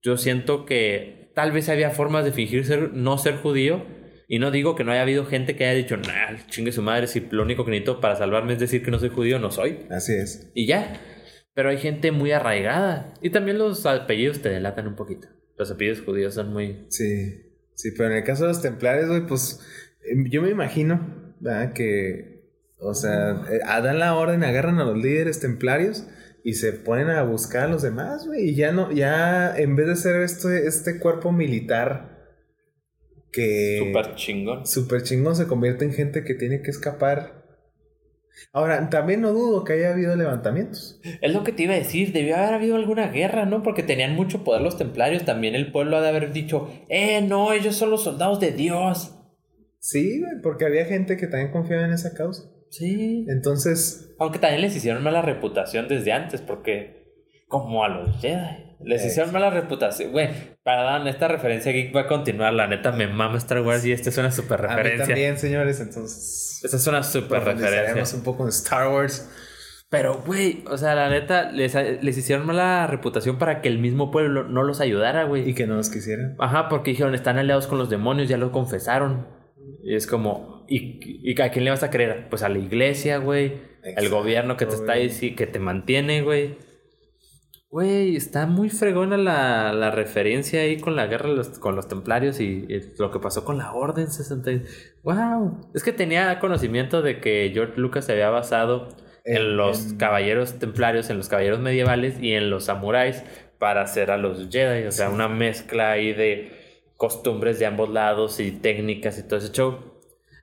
yo 0.00 0.16
siento 0.16 0.64
que 0.64 1.32
tal 1.34 1.52
vez 1.52 1.68
había 1.68 1.90
formas 1.90 2.24
de 2.24 2.32
fingir 2.32 2.64
ser, 2.64 2.94
no 2.94 3.18
ser 3.18 3.36
judío 3.36 3.84
Y 4.30 4.38
no 4.38 4.50
digo 4.50 4.76
que 4.76 4.84
no 4.84 4.92
haya 4.92 5.00
habido 5.00 5.24
gente 5.24 5.56
que 5.56 5.64
haya 5.64 5.74
dicho, 5.74 5.96
nah, 5.96 6.36
chingue 6.48 6.70
su 6.70 6.82
madre, 6.82 7.06
si 7.06 7.26
lo 7.30 7.42
único 7.42 7.64
que 7.64 7.70
necesito 7.70 7.98
para 7.98 8.14
salvarme 8.14 8.52
es 8.52 8.60
decir 8.60 8.82
que 8.82 8.90
no 8.90 8.98
soy 8.98 9.08
judío, 9.08 9.38
no 9.38 9.50
soy. 9.50 9.86
Así 9.90 10.12
es. 10.12 10.50
Y 10.52 10.66
ya. 10.66 11.00
Pero 11.54 11.70
hay 11.70 11.78
gente 11.78 12.12
muy 12.12 12.30
arraigada. 12.30 13.14
Y 13.22 13.30
también 13.30 13.56
los 13.56 13.86
apellidos 13.86 14.42
te 14.42 14.50
delatan 14.50 14.86
un 14.86 14.96
poquito. 14.96 15.28
Los 15.56 15.70
apellidos 15.70 16.02
judíos 16.02 16.34
son 16.34 16.52
muy... 16.52 16.84
Sí, 16.90 17.40
sí, 17.74 17.90
pero 17.96 18.10
en 18.10 18.18
el 18.18 18.24
caso 18.24 18.42
de 18.42 18.48
los 18.48 18.60
templarios, 18.60 19.08
güey, 19.08 19.26
pues 19.26 19.60
em, 20.04 20.28
yo 20.28 20.42
me 20.42 20.50
imagino, 20.50 21.34
¿verdad? 21.40 21.72
Que, 21.72 22.52
o 22.78 22.92
sea, 22.92 23.44
eh, 23.50 23.60
dan 23.64 23.98
la 23.98 24.14
orden, 24.14 24.44
agarran 24.44 24.78
a 24.78 24.84
los 24.84 24.98
líderes 24.98 25.40
templarios 25.40 26.06
y 26.44 26.52
se 26.52 26.74
ponen 26.74 27.08
a 27.08 27.22
buscar 27.22 27.64
a 27.64 27.68
los 27.68 27.80
demás, 27.80 28.26
güey. 28.26 28.50
Y 28.50 28.54
ya 28.54 28.72
no, 28.72 28.92
ya 28.92 29.56
en 29.56 29.74
vez 29.74 29.86
de 29.86 29.96
ser 29.96 30.20
este, 30.20 30.66
este 30.66 30.98
cuerpo 30.98 31.32
militar 31.32 32.17
que... 33.32 33.78
Súper 33.78 34.14
chingón. 34.14 34.66
Súper 34.66 35.02
chingón 35.02 35.36
se 35.36 35.46
convierte 35.46 35.84
en 35.84 35.92
gente 35.92 36.24
que 36.24 36.34
tiene 36.34 36.62
que 36.62 36.70
escapar. 36.70 37.44
Ahora, 38.52 38.88
también 38.88 39.20
no 39.20 39.32
dudo 39.32 39.64
que 39.64 39.74
haya 39.74 39.92
habido 39.92 40.14
levantamientos. 40.16 41.00
Es 41.20 41.32
lo 41.32 41.44
que 41.44 41.52
te 41.52 41.64
iba 41.64 41.74
a 41.74 41.78
decir, 41.78 42.12
debió 42.12 42.36
haber 42.36 42.54
habido 42.54 42.76
alguna 42.76 43.08
guerra, 43.08 43.46
¿no? 43.46 43.62
Porque 43.62 43.82
tenían 43.82 44.14
mucho 44.14 44.44
poder 44.44 44.62
los 44.62 44.78
templarios, 44.78 45.24
también 45.24 45.54
el 45.54 45.72
pueblo 45.72 45.96
ha 45.96 46.02
de 46.02 46.08
haber 46.08 46.32
dicho, 46.32 46.70
eh, 46.88 47.20
no, 47.20 47.52
ellos 47.52 47.76
son 47.76 47.90
los 47.90 48.04
soldados 48.04 48.40
de 48.40 48.52
Dios. 48.52 49.14
Sí, 49.80 50.22
porque 50.42 50.66
había 50.66 50.84
gente 50.84 51.16
que 51.16 51.26
también 51.26 51.52
confiaba 51.52 51.84
en 51.84 51.92
esa 51.92 52.14
causa. 52.14 52.44
Sí. 52.70 53.26
Entonces, 53.28 54.14
Aunque 54.18 54.38
también 54.38 54.62
les 54.62 54.76
hicieron 54.76 55.02
mala 55.02 55.22
reputación 55.22 55.88
desde 55.88 56.12
antes, 56.12 56.40
porque 56.40 56.97
como 57.48 57.84
a 57.84 57.88
los 57.88 58.20
Jedi. 58.20 58.68
Les 58.84 59.04
hicieron 59.04 59.32
mala 59.32 59.50
reputación. 59.50 60.12
Güey, 60.12 60.28
perdón, 60.62 61.08
esta 61.08 61.26
referencia 61.26 61.72
geek 61.72 61.94
va 61.94 62.02
a 62.02 62.06
continuar. 62.06 62.52
La 62.52 62.68
neta 62.68 62.92
me 62.92 63.08
mama 63.08 63.36
Star 63.38 63.60
Wars 63.62 63.84
y 63.84 63.92
esta 63.92 64.10
es 64.10 64.18
una 64.18 64.30
super 64.30 64.60
a 64.60 64.68
mí 64.68 64.68
referencia. 64.76 65.06
también, 65.06 65.38
señores, 65.38 65.80
entonces... 65.80 66.60
Esta 66.62 66.76
es 66.76 66.86
una 66.86 67.02
super 67.02 67.42
referencia. 67.42 68.16
Un 68.16 68.22
poco 68.22 68.44
en 68.44 68.50
Star 68.50 68.88
Wars. 68.88 69.28
Pero, 69.90 70.22
güey, 70.24 70.64
o 70.70 70.76
sea, 70.76 70.94
la 70.94 71.08
neta, 71.08 71.50
les, 71.50 71.74
les 71.74 72.18
hicieron 72.18 72.46
mala 72.46 72.86
reputación 72.86 73.38
para 73.38 73.62
que 73.62 73.68
el 73.68 73.78
mismo 73.78 74.10
pueblo 74.10 74.44
no 74.44 74.62
los 74.62 74.80
ayudara, 74.80 75.24
güey. 75.24 75.48
Y 75.48 75.54
que 75.54 75.66
no 75.66 75.76
nos 75.76 75.88
quisieran. 75.88 76.36
Ajá, 76.38 76.68
porque 76.68 76.90
dijeron, 76.90 77.14
están 77.14 77.38
aliados 77.38 77.66
con 77.66 77.78
los 77.78 77.88
demonios, 77.88 78.28
ya 78.28 78.36
lo 78.36 78.52
confesaron. 78.52 79.26
Y 79.82 79.94
es 79.94 80.06
como, 80.06 80.66
¿y, 80.68 81.00
y 81.02 81.40
a 81.40 81.50
quién 81.50 81.64
le 81.64 81.70
vas 81.70 81.82
a 81.82 81.90
creer? 81.90 82.28
Pues 82.28 82.42
a 82.42 82.48
la 82.48 82.58
iglesia, 82.58 83.16
güey. 83.16 83.54
Exacto, 83.82 84.10
gobierno 84.10 84.56
que 84.56 84.66
te 84.66 84.74
está 84.74 84.94
diciendo, 84.94 85.36
que 85.36 85.46
te 85.46 85.58
mantiene, 85.58 86.22
güey. 86.22 86.58
Güey, 87.70 88.16
está 88.16 88.46
muy 88.46 88.70
fregona 88.70 89.18
la, 89.18 89.74
la 89.74 89.90
referencia 89.90 90.62
ahí 90.62 90.78
con 90.80 90.96
la 90.96 91.06
guerra 91.06 91.28
los- 91.28 91.58
con 91.58 91.76
los 91.76 91.86
templarios 91.86 92.40
y, 92.40 92.64
y 92.66 92.94
lo 92.98 93.10
que 93.10 93.18
pasó 93.18 93.44
con 93.44 93.58
la 93.58 93.72
Orden 93.74 94.10
60. 94.10 94.50
¡Wow! 95.02 95.70
Es 95.74 95.82
que 95.84 95.92
tenía 95.92 96.38
conocimiento 96.40 97.02
de 97.02 97.20
que 97.20 97.50
George 97.52 97.74
Lucas 97.78 98.06
se 98.06 98.12
había 98.12 98.30
basado 98.30 98.88
en, 99.24 99.36
En- 99.36 99.56
los 99.58 99.90
en- 99.90 99.96
caballeros 99.98 100.58
templarios, 100.58 101.10
en 101.10 101.18
los 101.18 101.28
caballeros 101.28 101.60
medievales 101.60 102.18
y 102.22 102.32
en 102.32 102.48
los 102.48 102.64
samuráis 102.64 103.22
para 103.58 103.82
hacer 103.82 104.10
a 104.10 104.16
los 104.16 104.48
Jedi. 104.50 104.86
O 104.86 104.92
sea, 104.92 105.10
una 105.10 105.28
mezcla 105.28 105.90
ahí 105.90 106.14
de 106.14 106.50
costumbres 106.96 107.58
de 107.58 107.66
ambos 107.66 107.90
lados 107.90 108.40
y 108.40 108.50
técnicas 108.50 109.18
y 109.18 109.24
todo 109.28 109.38
ese 109.40 109.52
show. 109.52 109.87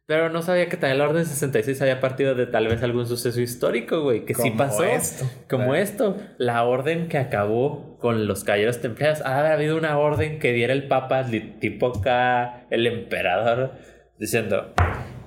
Pero 0.07 0.29
no 0.29 0.43
sabía 0.43 0.69
que 0.69 0.77
también 0.77 0.99
la 0.99 1.05
Orden 1.09 1.25
66 1.25 1.81
había 1.81 1.99
partido 1.99 2.35
de 2.35 2.45
tal 2.45 2.67
vez 2.67 2.83
algún 2.83 3.07
suceso 3.07 3.41
histórico, 3.41 4.01
güey, 4.03 4.23
que 4.23 4.35
sí 4.35 4.49
Como 4.49 4.57
pasó. 4.57 4.83
esto. 4.83 5.25
Como 5.49 5.63
Claro. 5.65 5.75
esto, 5.81 6.17
la 6.37 6.63
orden 6.63 7.07
que 7.07 7.17
acabó 7.17 7.97
con 7.99 8.27
los 8.27 8.43
caballeros 8.43 8.81
templarios. 8.81 9.21
Ha 9.21 9.51
habido 9.51 9.75
una 9.77 9.97
orden 9.97 10.37
que 10.37 10.53
diera 10.53 10.73
el 10.73 10.87
Papa, 10.87 11.25
tipo 11.59 11.87
acá, 11.87 12.67
el 12.69 12.85
emperador, 12.85 13.71
diciendo: 14.19 14.73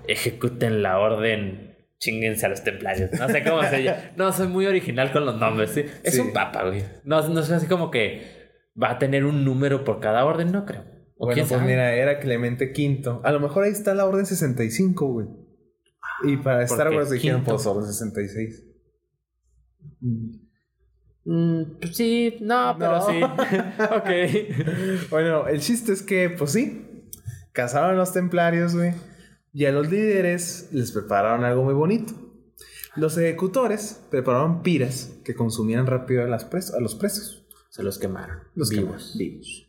ejecuten 0.06 0.82
la 0.82 1.00
orden, 1.00 1.76
chinguense 1.98 2.46
a 2.46 2.48
los 2.48 2.62
templarios. 2.62 3.10
No 3.18 3.28
sé 3.28 3.42
cómo 3.42 3.62
se 3.64 3.82
llama. 3.82 3.98
No, 4.16 4.32
soy 4.32 4.46
muy 4.46 4.66
original 4.66 5.10
con 5.10 5.26
los 5.26 5.34
nombres, 5.40 5.70
¿sí? 5.70 5.84
Es 6.04 6.14
Sí. 6.14 6.20
un 6.20 6.32
Papa, 6.32 6.62
güey. 6.64 6.84
No, 7.02 7.26
no 7.28 7.40
es 7.40 7.50
así 7.50 7.66
como 7.66 7.90
que 7.90 8.22
va 8.80 8.90
a 8.92 8.98
tener 9.00 9.24
un 9.24 9.44
número 9.44 9.82
por 9.82 9.98
cada 9.98 10.24
orden, 10.24 10.52
no 10.52 10.64
creo. 10.64 10.84
¿O 11.20 11.26
Bueno, 11.26 11.40
pues 11.42 11.48
sabe? 11.48 11.66
mira, 11.66 11.94
era 11.94 12.20
Clemente 12.20 12.72
V. 12.74 13.20
A 13.24 13.32
lo 13.32 13.40
mejor 13.40 13.64
ahí 13.64 13.72
está 13.72 13.94
la 13.94 14.06
Orden 14.06 14.24
65, 14.24 15.06
güey. 15.06 15.26
Y 16.24 16.36
para 16.36 16.62
Star 16.64 16.90
Wars 16.94 17.10
dijeron, 17.10 17.42
pues 17.44 17.66
Orden 17.66 17.86
66. 17.86 18.64
Mm, 21.24 21.78
pues 21.80 21.96
sí, 21.96 22.36
no, 22.40 22.74
pero 22.78 22.92
No. 22.98 23.06
sí. 23.06 23.20
ok. 23.96 25.10
Bueno, 25.10 25.46
el 25.48 25.60
chiste 25.60 25.92
es 25.92 26.02
que, 26.02 26.30
pues 26.30 26.52
sí, 26.52 27.08
cazaron 27.52 27.90
a 27.90 27.94
los 27.94 28.12
templarios, 28.12 28.74
güey. 28.74 28.92
Y 29.52 29.64
a 29.66 29.72
los 29.72 29.90
líderes 29.90 30.68
les 30.72 30.92
prepararon 30.92 31.44
algo 31.44 31.64
muy 31.64 31.74
bonito. 31.74 32.12
Los 32.96 33.16
ejecutores 33.18 34.04
prepararon 34.10 34.62
piras 34.62 35.12
que 35.24 35.34
consumían 35.34 35.86
rápido 35.86 36.22
a, 36.22 36.26
las 36.26 36.48
pres- 36.50 36.74
a 36.74 36.80
los 36.80 36.94
presos. 36.94 37.46
Se 37.70 37.82
los 37.82 37.98
quemaron. 37.98 38.38
Los 38.54 38.70
vivos. 38.70 39.12
quemaron, 39.12 39.18
vivos. 39.18 39.67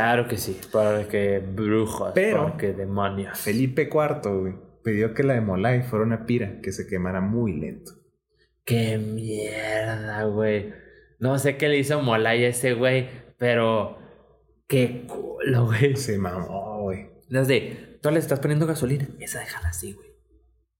Claro 0.00 0.28
que 0.28 0.36
sí, 0.36 0.60
porque 0.72 1.38
brujos, 1.38 2.12
Pero- 2.14 2.48
porque 2.48 2.72
demonios. 2.72 3.38
Felipe 3.38 3.88
IV, 3.90 4.40
güey, 4.40 4.54
pidió 4.82 5.14
que 5.14 5.22
la 5.22 5.34
de 5.34 5.40
Molay 5.40 5.82
fuera 5.82 6.04
una 6.04 6.26
pira 6.26 6.60
que 6.62 6.72
se 6.72 6.86
quemara 6.86 7.20
muy 7.20 7.52
lento. 7.58 7.92
Qué 8.64 8.98
mierda, 8.98 10.24
güey. 10.24 10.72
No 11.18 11.38
sé 11.38 11.56
qué 11.56 11.68
le 11.68 11.78
hizo 11.78 12.00
Molay 12.02 12.44
a 12.44 12.48
ese 12.48 12.74
güey, 12.74 13.08
pero 13.38 13.98
qué 14.66 15.06
culo, 15.06 15.66
güey. 15.66 15.96
Se 15.96 16.18
mamó, 16.18 16.82
güey. 16.82 17.10
Desde, 17.28 17.98
tú 18.02 18.10
le 18.10 18.18
estás 18.18 18.40
poniendo 18.40 18.66
gasolina, 18.66 19.06
esa 19.20 19.40
déjala 19.40 19.68
así, 19.68 19.92
güey. 19.92 20.08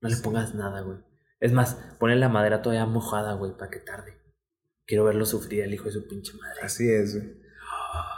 No 0.01 0.09
le 0.09 0.17
pongas 0.17 0.55
nada, 0.55 0.81
güey. 0.83 0.99
Es 1.41 1.53
más, 1.53 1.75
ponle 1.99 2.17
la 2.17 2.29
madera 2.29 2.63
todavía 2.63 2.87
mojada, 2.87 3.35
güey, 3.35 3.53
para 3.57 3.71
que 3.71 3.79
tarde. 3.81 4.19
Quiero 4.87 5.05
verlo 5.05 5.25
sufrir 5.25 5.63
el 5.63 5.73
hijo 5.73 5.85
de 5.85 5.93
su 5.93 6.07
pinche 6.09 6.33
madre. 6.39 6.61
Así 6.63 6.91
es, 6.91 7.17
güey. 7.17 7.44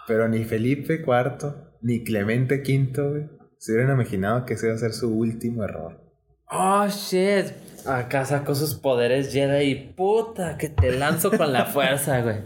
Pero 0.06 0.28
ni 0.28 0.44
Felipe 0.44 1.04
IV 1.06 1.54
ni 1.82 2.04
Clemente 2.04 2.62
V, 2.62 3.08
güey, 3.10 3.28
se 3.58 3.72
hubieran 3.72 3.94
imaginado 3.94 4.44
que 4.44 4.54
ese 4.54 4.66
iba 4.66 4.74
a 4.74 4.78
ser 4.78 4.92
su 4.92 5.12
último 5.12 5.64
error. 5.64 6.00
Oh, 6.48 6.86
shit. 6.88 7.46
Acá 7.86 8.24
sacó 8.24 8.54
sus 8.54 8.74
poderes 8.74 9.32
Jedi 9.32 9.70
y 9.70 9.92
puta, 9.94 10.56
que 10.58 10.68
te 10.68 10.92
lanzo 10.92 11.30
con 11.30 11.52
la 11.52 11.66
fuerza, 11.66 12.20
güey. 12.22 12.36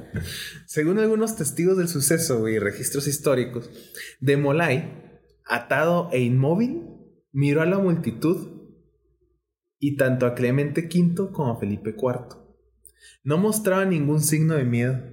Según 0.66 0.98
algunos 0.98 1.36
testigos 1.36 1.76
del 1.78 1.88
suceso 1.88 2.48
y 2.48 2.58
registros 2.58 3.06
históricos, 3.06 3.70
de 4.20 4.36
Molay, 4.36 5.18
atado 5.46 6.08
e 6.12 6.20
inmóvil, 6.20 6.86
miró 7.32 7.62
a 7.62 7.66
la 7.66 7.78
multitud 7.78 8.60
y 9.78 9.96
tanto 9.96 10.26
a 10.26 10.34
Clemente 10.34 10.88
V 10.92 11.32
como 11.32 11.52
a 11.52 11.58
Felipe 11.58 11.94
IV. 11.96 12.36
No 13.24 13.38
mostraba 13.38 13.84
ningún 13.84 14.20
signo 14.20 14.54
de 14.54 14.64
miedo. 14.64 15.09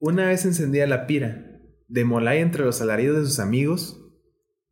Una 0.00 0.26
vez 0.26 0.44
encendida 0.44 0.86
la 0.86 1.08
pira, 1.08 1.60
de 1.88 2.04
Molay 2.04 2.38
entre 2.38 2.64
los 2.64 2.80
alaridos 2.80 3.18
de 3.18 3.24
sus 3.24 3.40
amigos, 3.40 4.00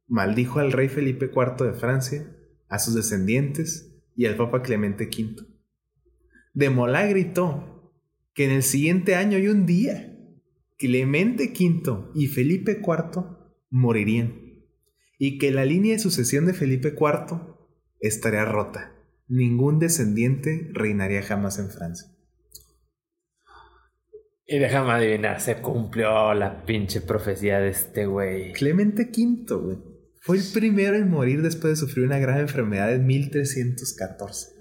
maldijo 0.06 0.60
al 0.60 0.70
rey 0.70 0.88
Felipe 0.88 1.32
IV 1.34 1.66
de 1.66 1.72
Francia, 1.72 2.36
a 2.68 2.78
sus 2.78 2.94
descendientes 2.94 3.92
y 4.14 4.26
al 4.26 4.36
Papa 4.36 4.62
Clemente 4.62 5.06
V. 5.06 5.44
De 6.54 6.70
Molay 6.70 7.10
gritó 7.10 7.92
que 8.34 8.44
en 8.44 8.52
el 8.52 8.62
siguiente 8.62 9.16
año 9.16 9.38
y 9.38 9.48
un 9.48 9.66
día, 9.66 10.16
Clemente 10.78 11.52
V 11.58 12.10
y 12.14 12.28
Felipe 12.28 12.80
IV 12.80 13.24
morirían, 13.68 14.32
y 15.18 15.38
que 15.38 15.50
la 15.50 15.64
línea 15.64 15.94
de 15.94 15.98
sucesión 15.98 16.46
de 16.46 16.54
Felipe 16.54 16.94
IV 16.96 17.56
estaría 17.98 18.44
rota. 18.44 18.94
Ningún 19.26 19.80
descendiente 19.80 20.70
reinaría 20.72 21.22
jamás 21.22 21.58
en 21.58 21.70
Francia. 21.70 22.15
Y 24.48 24.58
déjame 24.58 24.92
adivinar, 24.92 25.40
se 25.40 25.60
cumplió 25.60 26.32
la 26.32 26.64
pinche 26.64 27.00
profecía 27.00 27.58
de 27.58 27.70
este 27.70 28.06
güey. 28.06 28.52
Clemente 28.52 29.10
V, 29.10 29.54
güey, 29.56 29.78
fue 30.20 30.36
el 30.36 30.44
primero 30.54 30.96
en 30.96 31.10
morir 31.10 31.42
después 31.42 31.72
de 31.72 31.86
sufrir 31.86 32.06
una 32.06 32.18
grave 32.18 32.42
enfermedad 32.42 32.94
en 32.94 33.06
1314. 33.06 34.56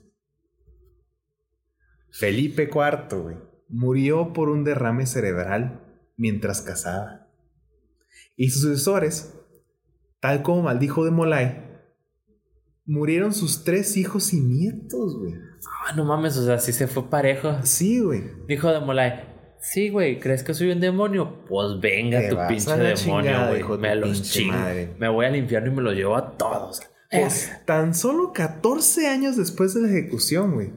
Felipe 2.10 2.64
IV, 2.64 3.22
güey, 3.22 3.38
murió 3.70 4.34
por 4.34 4.50
un 4.50 4.64
derrame 4.64 5.06
cerebral 5.06 5.82
mientras 6.18 6.62
cazaba. 6.62 7.28
Y 8.36 8.50
sus 8.50 8.64
sucesores, 8.64 9.36
tal 10.20 10.42
como 10.42 10.64
maldijo 10.64 11.06
de 11.06 11.12
Molay, 11.12 11.64
murieron 12.86 13.34
sus 13.34 13.64
tres 13.64 13.98
hijos 13.98 14.34
y 14.34 14.40
nietos, 14.40 15.18
güey. 15.20 15.34
Ah, 15.86 15.94
no 15.96 16.06
mames, 16.06 16.38
o 16.38 16.46
sea, 16.46 16.58
sí 16.58 16.74
se 16.74 16.88
fue 16.88 17.10
parejo. 17.10 17.60
Sí, 17.64 18.00
güey. 18.00 18.24
Dijo 18.48 18.72
de 18.72 18.80
Molay, 18.80 19.35
sí, 19.66 19.90
güey, 19.90 20.20
¿crees 20.20 20.44
que 20.44 20.54
soy 20.54 20.72
un 20.72 20.80
demonio? 20.80 21.44
Pues 21.48 21.80
venga 21.82 22.20
Te 22.20 22.30
tu 22.30 22.38
pinche 22.48 22.78
demonio, 22.78 23.48
güey. 23.48 23.80
Me 23.80 23.96
los 23.96 24.22
chingo. 24.24 24.54
madre. 24.54 24.96
Me 24.98 25.10
voy 25.10 25.26
al 25.26 25.36
infierno 25.36 25.72
y 25.72 25.76
me 25.76 25.82
los 25.82 25.94
llevo 25.96 26.16
a 26.16 26.38
todos. 26.38 26.82
Pues 27.12 27.52
tan 27.66 27.94
solo 27.94 28.34
14 28.34 29.08
años 29.08 29.38
después 29.38 29.74
de 29.74 29.82
la 29.82 29.90
ejecución, 29.90 30.54
güey. 30.54 30.74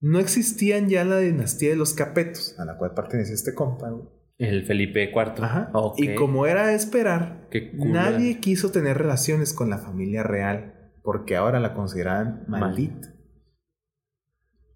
No 0.00 0.20
existían 0.20 0.88
ya 0.88 1.04
la 1.04 1.18
dinastía 1.18 1.70
de 1.70 1.76
los 1.76 1.94
Capetos, 1.94 2.58
a 2.58 2.64
la 2.64 2.76
cual 2.76 2.94
pertenecía 2.94 3.34
este 3.34 3.54
compa, 3.54 3.90
güey. 3.90 4.08
El 4.38 4.64
Felipe 4.64 5.10
IV. 5.10 5.42
Ajá. 5.42 5.72
Y 5.96 6.14
como 6.14 6.46
era 6.46 6.68
de 6.68 6.74
esperar, 6.74 7.48
nadie 7.72 8.38
quiso 8.38 8.70
tener 8.70 8.96
relaciones 8.96 9.52
con 9.52 9.68
la 9.68 9.78
familia 9.78 10.22
real 10.22 10.92
porque 11.02 11.36
ahora 11.36 11.58
la 11.58 11.74
consideraban 11.74 12.44
maldita. 12.46 13.14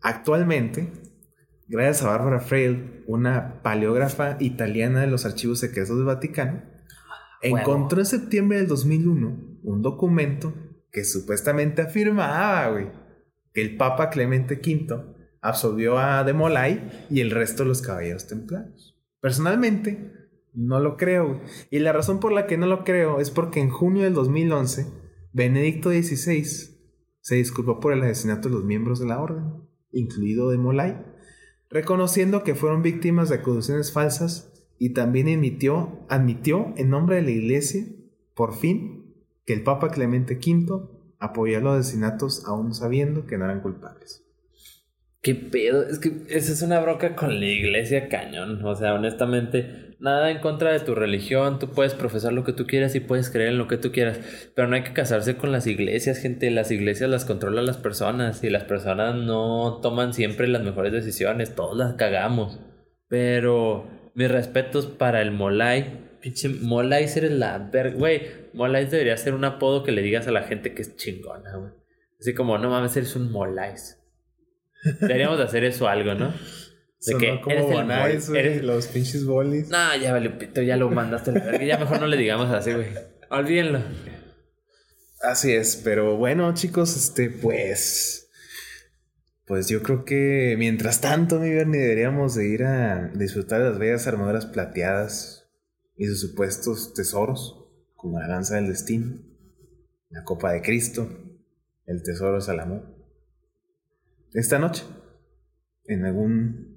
Actualmente, 0.01 0.91
gracias 1.68 2.03
a 2.03 2.09
Barbara 2.09 2.40
Freil, 2.40 3.05
una 3.07 3.62
paleógrafa 3.62 4.37
italiana 4.40 5.01
de 5.01 5.07
los 5.07 5.25
archivos 5.25 5.61
secretos 5.61 5.96
del 5.96 6.07
Vaticano, 6.07 6.62
encontró 7.42 8.01
en 8.01 8.07
septiembre 8.07 8.59
del 8.59 8.68
2001 8.68 9.59
un 9.62 9.83
documento 9.83 10.55
que 10.90 11.05
supuestamente 11.05 11.83
afirmaba, 11.83 12.92
que 13.53 13.62
el 13.62 13.77
Papa 13.77 14.11
Clemente 14.11 14.61
V 14.64 15.12
absolvió 15.40 15.98
a 15.98 16.25
de 16.25 16.33
Molay 16.33 17.07
y 17.11 17.20
el 17.20 17.31
resto 17.31 17.62
de 17.62 17.70
los 17.70 17.83
caballeros 17.83 18.27
templarios. 18.27 18.96
Personalmente, 19.20 20.12
no 20.55 20.81
lo 20.81 20.96
creo. 20.96 21.40
Y 21.70 21.79
la 21.79 21.92
razón 21.92 22.20
por 22.20 22.33
la 22.33 22.46
que 22.46 22.59
no 22.59 22.66
lo 22.66 22.85
creo 22.85 23.20
es 23.20 23.31
porque 23.31 23.61
en 23.61 23.70
junio 23.70 24.05
del 24.05 24.14
2011, 24.14 24.87
Benedicto 25.33 25.90
XVI 25.90 26.44
se 27.20 27.35
disculpó 27.37 27.81
por 27.81 27.92
el 27.92 28.03
asesinato 28.03 28.48
de 28.48 28.55
los 28.55 28.64
miembros 28.64 29.01
de 29.01 29.07
la 29.07 29.20
orden, 29.20 29.68
incluido 29.92 30.51
de 30.51 30.59
Molay, 30.59 31.12
reconociendo 31.73 32.45
que 32.45 32.55
fueron 32.55 32.83
víctimas 32.83 33.29
de 33.29 33.37
acusaciones 33.37 33.93
falsas 33.93 34.53
y 34.79 34.91
también 34.91 35.29
admitió, 35.29 36.05
admitió 36.09 36.75
en 36.77 36.91
nombre 36.91 37.17
de 37.17 37.23
la 37.23 37.31
Iglesia, 37.31 37.85
por 38.35 38.55
fin, 38.55 39.15
que 39.47 39.55
el 39.55 39.63
Papa 39.63 39.91
Clemente 39.91 40.35
V 40.35 40.89
apoyó 41.19 41.61
los 41.61 41.81
asesinatos 41.81 42.45
aún 42.47 42.75
sabiendo 42.75 43.27
que 43.27 43.39
no 43.39 43.45
eran 43.45 43.61
culpables. 43.61 44.25
¿Qué 45.23 45.37
pedo? 45.37 45.89
Es 45.89 46.01
que 46.01 46.25
esa 46.29 46.53
es 46.53 46.63
una 46.63 46.81
bronca 46.81 47.15
con 47.15 47.39
la 47.39 47.47
iglesia 47.47 48.09
cañón. 48.09 48.65
O 48.65 48.75
sea, 48.75 48.95
honestamente, 48.95 49.91
nada 50.03 50.31
en 50.31 50.41
contra 50.41 50.73
de 50.73 50.81
tu 50.81 50.95
religión. 50.95 51.59
Tú 51.59 51.71
puedes 51.71 51.95
profesar 51.95 52.33
lo 52.33 52.45
que 52.45 52.53
tú 52.53 52.67
quieras 52.67 52.95
y 52.95 53.01
puedes 53.01 53.31
creer 53.31 53.51
en 53.51 53.59
lo 53.59 53.69
que 53.69 53.79
tú 53.79 53.93
quieras. 53.93 54.21
Pero 54.55 54.69
no 54.69 54.75
hay 54.75 54.83
que 54.83 54.93
casarse 54.93 55.37
con 55.37 55.53
las 55.53 55.67
iglesias, 55.67 56.19
gente. 56.19 56.51
Las 56.51 56.71
iglesias 56.71 57.09
las 57.09 57.25
controlan 57.25 57.65
las 57.65 57.79
personas 57.79 58.43
y 58.45 58.51
las 58.51 58.65
personas 58.65 59.15
no 59.15 59.79
toman 59.81 60.12
siempre 60.12 60.49
las 60.49 60.62
mejores 60.62 60.93
decisiones. 60.93 61.55
Todos 61.55 61.79
las 61.79 61.95
cagamos. 61.95 62.61
Pero 63.09 63.88
mis 64.15 64.31
respetos 64.31 64.87
para 64.87 65.23
el 65.23 65.31
Molay. 65.31 66.11
Pinche 66.21 66.49
Molay 66.49 67.05
eres 67.05 67.33
la 67.33 67.59
verga. 67.59 67.97
Güey, 67.97 68.23
Molay 68.53 68.87
debería 68.87 69.17
ser 69.17 69.35
un 69.35 69.45
apodo 69.45 69.85
que 69.85 69.93
le 69.93 70.03
digas 70.03 70.27
a 70.27 70.33
la 70.33 70.43
gente 70.43 70.75
que 70.75 70.83
es 70.83 70.97
chingona, 70.97 71.57
güey. 71.57 71.73
Así 72.19 72.35
como, 72.35 72.59
no 72.59 72.71
mames, 72.71 72.97
eres 72.97 73.17
un 73.17 73.31
Molais. 73.31 74.01
Deberíamos 75.01 75.38
hacer 75.38 75.65
eso 75.65 75.88
algo, 75.88 76.15
¿no? 76.15 76.33
De 77.07 77.19
que 77.19 77.41
como 77.41 77.81
eres, 77.81 78.29
el 78.29 78.37
eres 78.37 78.62
los 78.62 78.87
pinches 78.87 79.25
bolis. 79.25 79.69
No, 79.69 79.97
ya 79.97 80.12
vale, 80.12 80.31
pito, 80.31 80.62
ya 80.62 80.77
lo 80.77 80.88
mandaste 80.91 81.31
a 81.31 81.35
la 81.35 81.45
verga. 81.45 81.65
Ya 81.65 81.79
mejor 81.79 82.01
no 82.01 82.07
le 82.07 82.17
digamos 82.17 82.51
así, 82.51 82.73
güey. 82.73 82.88
Olvídenlo. 83.31 83.81
Así 85.21 85.53
es, 85.53 85.77
pero 85.77 86.17
bueno, 86.17 86.53
chicos, 86.55 86.97
este, 86.97 87.31
pues. 87.31 88.31
Pues 89.47 89.69
yo 89.69 89.83
creo 89.83 90.05
que 90.05 90.55
mientras 90.59 91.01
tanto, 91.01 91.38
mi 91.38 91.51
Bernie, 91.51 91.81
deberíamos 91.81 92.35
de 92.35 92.49
ir 92.49 92.65
a 92.65 93.09
disfrutar 93.15 93.62
de 93.62 93.71
las 93.71 93.79
bellas 93.79 94.07
armaduras 94.07 94.47
plateadas 94.47 95.51
y 95.97 96.07
sus 96.07 96.21
supuestos 96.21 96.95
tesoros, 96.95 97.67
como 97.95 98.21
la 98.21 98.29
lanza 98.29 98.57
del 98.57 98.69
destino, 98.69 99.19
la 100.11 100.23
copa 100.25 100.53
de 100.53 100.62
Cristo, 100.62 101.09
el 101.87 102.03
tesoro 102.03 102.37
de 102.37 102.41
Salomón 102.43 103.03
esta 104.35 104.59
noche 104.59 104.85
en 105.85 106.07
algún 106.07 106.72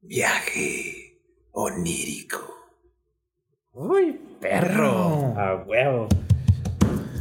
viaje 0.00 1.20
onírico. 1.52 2.38
Uy, 3.72 4.20
perro. 4.40 5.34
A 5.36 5.64
huevo. 5.66 6.08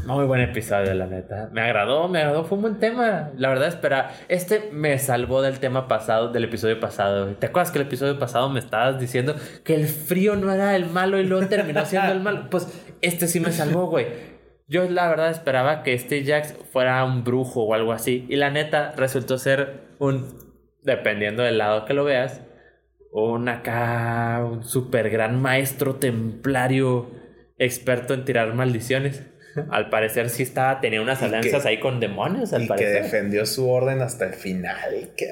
Muy 0.06 0.26
buen 0.26 0.40
episodio, 0.40 0.94
la 0.94 1.06
neta. 1.06 1.50
Me 1.52 1.62
agradó, 1.62 2.08
me 2.08 2.20
agradó. 2.20 2.46
Fue 2.46 2.56
un 2.56 2.62
buen 2.62 2.80
tema. 2.80 3.32
La 3.36 3.50
verdad, 3.50 3.68
espera. 3.68 4.12
Este 4.30 4.70
me 4.72 4.98
salvó 5.00 5.42
del 5.42 5.60
tema 5.60 5.88
pasado, 5.88 6.32
del 6.32 6.46
episodio 6.46 6.80
pasado. 6.80 7.28
¿Te 7.36 7.48
acuerdas 7.48 7.72
que 7.72 7.80
el 7.80 7.88
episodio 7.88 8.18
pasado 8.18 8.50
me 8.50 8.60
estabas 8.60 9.00
diciendo 9.00 9.36
que 9.66 9.76
el 9.76 9.88
frío 9.88 10.36
no 10.36 10.52
era 10.52 10.76
el 10.76 10.86
malo 10.86 11.20
y 11.20 11.26
luego 11.26 11.48
terminó 11.48 11.86
siendo 11.86 12.12
el 12.12 12.22
malo? 12.22 12.50
Pues 12.50 12.68
este 13.02 13.28
sí 13.28 13.40
me 13.40 13.52
salvó, 13.52 13.88
güey. 13.88 14.08
Yo 14.70 14.90
la 14.90 15.10
verdad 15.10 15.30
esperaba 15.30 15.84
que 15.84 15.94
este 15.94 16.24
Jax 16.24 16.54
fuera 16.72 17.04
un 17.04 17.24
brujo 17.24 17.64
o 17.64 17.74
algo 17.74 17.92
así. 17.92 18.26
Y 18.30 18.38
la 18.38 18.50
neta 18.50 18.94
resultó 18.96 19.38
ser 19.38 19.88
un, 20.00 20.26
dependiendo 20.84 21.44
del 21.44 21.58
lado 21.58 21.86
que 21.86 21.94
lo 21.94 22.06
veas, 22.06 22.42
un 23.12 23.50
acá, 23.50 24.46
un 24.46 24.64
super 24.64 25.10
gran 25.10 25.42
maestro 25.42 25.96
templario 25.96 27.10
experto 27.58 28.14
en 28.14 28.26
tirar 28.26 28.54
maldiciones. 28.54 29.24
Al 29.70 29.90
parecer 29.90 30.30
sí 30.30 30.44
estaba, 30.44 30.80
tenía 30.80 31.02
unas 31.02 31.22
alianzas 31.24 31.66
ahí 31.66 31.80
con 31.80 32.00
demonios, 32.00 32.54
al 32.54 32.64
y 32.64 32.68
que 32.70 32.86
defendió 32.86 33.46
su 33.46 33.70
orden 33.70 34.02
hasta 34.02 34.26
el 34.26 34.34
final. 34.34 35.14
Que... 35.18 35.28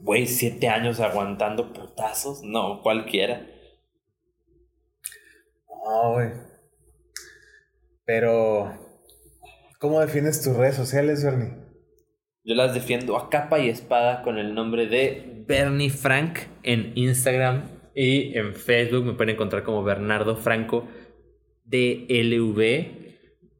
Güey, 0.00 0.26
siete 0.26 0.68
años 0.68 0.98
aguantando 0.98 1.72
putazos. 1.72 2.42
No, 2.42 2.82
cualquiera. 2.82 3.46
No, 5.84 6.12
güey. 6.14 6.30
Pero, 8.04 8.74
¿cómo 9.78 10.00
defines 10.00 10.42
tus 10.42 10.56
redes 10.56 10.74
sociales, 10.74 11.22
Bernie? 11.22 11.69
Yo 12.42 12.54
las 12.54 12.72
defiendo 12.72 13.18
a 13.18 13.28
capa 13.28 13.58
y 13.58 13.68
espada 13.68 14.22
con 14.22 14.38
el 14.38 14.54
nombre 14.54 14.86
de 14.86 15.44
Bernie 15.46 15.90
Frank 15.90 16.38
en 16.62 16.92
Instagram 16.94 17.64
y 17.94 18.36
en 18.38 18.54
Facebook 18.54 19.04
me 19.04 19.12
pueden 19.12 19.34
encontrar 19.34 19.62
como 19.62 19.82
Bernardo 19.82 20.36
Franco 20.36 20.88
DLV. 21.66 22.56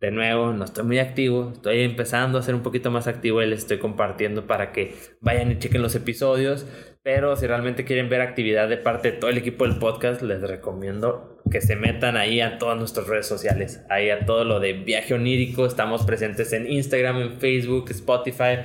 De 0.01 0.11
nuevo, 0.11 0.55
no 0.55 0.65
estoy 0.65 0.85
muy 0.85 0.99
activo, 0.99 1.51
estoy 1.53 1.83
empezando 1.83 2.39
a 2.39 2.43
ser 2.43 2.55
un 2.55 2.63
poquito 2.63 2.91
más 2.91 3.07
activo 3.07 3.43
y 3.43 3.47
les 3.47 3.59
estoy 3.59 3.79
compartiendo 3.79 4.47
para 4.47 4.73
que 4.73 4.95
vayan 5.21 5.53
y 5.53 5.59
chequen 5.59 5.83
los 5.83 5.95
episodios. 5.95 6.67
Pero 7.03 7.35
si 7.37 7.47
realmente 7.47 7.85
quieren 7.85 8.09
ver 8.09 8.21
actividad 8.21 8.69
de 8.69 8.77
parte 8.77 9.13
de 9.13 9.19
todo 9.19 9.31
el 9.31 9.39
equipo 9.39 9.67
del 9.67 9.79
podcast, 9.79 10.21
les 10.23 10.43
recomiendo 10.43 11.43
que 11.51 11.61
se 11.61 11.75
metan 11.75 12.17
ahí 12.17 12.41
a 12.41 12.59
todas 12.59 12.79
nuestras 12.79 13.07
redes 13.07 13.27
sociales, 13.27 13.85
ahí 13.89 14.11
a 14.11 14.27
todo 14.27 14.45
lo 14.45 14.61
de 14.61 14.75
viaje 14.75 15.15
onírico. 15.15 15.65
Estamos 15.65 16.05
presentes 16.05 16.53
en 16.53 16.71
Instagram, 16.71 17.23
en 17.23 17.41
Facebook, 17.41 17.91
Spotify, 17.91 18.59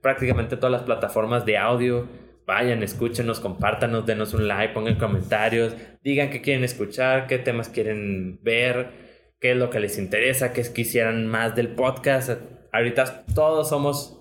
prácticamente 0.00 0.56
todas 0.56 0.72
las 0.72 0.82
plataformas 0.82 1.44
de 1.44 1.58
audio. 1.58 2.08
Vayan, 2.46 2.82
escúchenos, 2.82 3.40
compártanos, 3.40 4.06
denos 4.06 4.34
un 4.34 4.48
like, 4.48 4.72
pongan 4.72 4.96
comentarios, 4.96 5.74
digan 6.02 6.30
qué 6.30 6.40
quieren 6.40 6.64
escuchar, 6.64 7.26
qué 7.26 7.38
temas 7.38 7.68
quieren 7.68 8.40
ver 8.42 9.10
qué 9.40 9.52
es 9.52 9.56
lo 9.56 9.70
que 9.70 9.80
les 9.80 9.98
interesa, 9.98 10.52
qué 10.52 10.62
quisieran 10.62 11.26
más 11.26 11.56
del 11.56 11.74
podcast. 11.74 12.30
Ahorita 12.72 13.24
todos 13.34 13.70
somos 13.70 14.19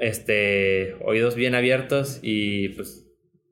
este, 0.00 0.96
oídos 1.04 1.34
bien 1.34 1.54
abiertos 1.54 2.18
y 2.22 2.70
pues 2.70 3.06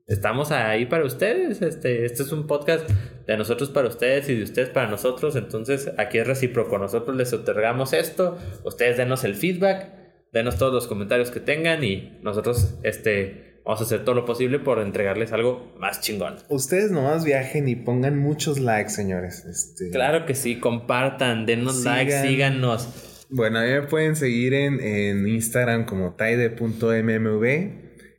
estamos 0.07 0.51
ahí 0.51 0.85
para 0.85 1.05
ustedes. 1.05 1.61
Este, 1.61 2.05
este 2.05 2.23
es 2.23 2.31
un 2.31 2.47
podcast 2.47 2.89
de 3.27 3.37
nosotros 3.37 3.69
para 3.69 3.87
ustedes 3.87 4.29
y 4.29 4.35
de 4.35 4.43
ustedes 4.43 4.69
para 4.69 4.89
nosotros. 4.89 5.35
Entonces 5.35 5.91
aquí 5.97 6.17
es 6.17 6.27
recíproco. 6.27 6.77
Nosotros 6.77 7.15
les 7.15 7.31
otorgamos 7.33 7.93
esto, 7.93 8.37
ustedes 8.63 8.97
denos 8.97 9.23
el 9.23 9.35
feedback, 9.35 9.91
denos 10.31 10.57
todos 10.57 10.73
los 10.73 10.87
comentarios 10.87 11.31
que 11.31 11.39
tengan 11.39 11.83
y 11.83 12.19
nosotros 12.21 12.75
este, 12.83 13.49
Vamos 13.69 13.81
a 13.81 13.83
hacer 13.83 14.03
todo 14.03 14.15
lo 14.15 14.25
posible 14.25 14.57
por 14.57 14.79
entregarles 14.79 15.31
algo 15.31 15.71
más 15.77 16.01
chingón. 16.01 16.37
Ustedes 16.49 16.89
nomás 16.89 17.23
viajen 17.23 17.67
y 17.67 17.75
pongan 17.75 18.17
muchos 18.17 18.59
likes, 18.59 18.89
señores. 18.89 19.45
Este... 19.45 19.91
Claro 19.91 20.25
que 20.25 20.33
sí, 20.33 20.59
compartan, 20.59 21.45
denos 21.45 21.83
likes, 21.83 22.19
síganos. 22.23 22.89
Bueno, 23.29 23.59
a 23.59 23.63
mí 23.63 23.69
me 23.69 23.83
pueden 23.83 24.15
seguir 24.15 24.53
en, 24.55 24.79
en 24.79 25.27
Instagram 25.27 25.85
como 25.85 26.15
taide.mmv 26.15 27.45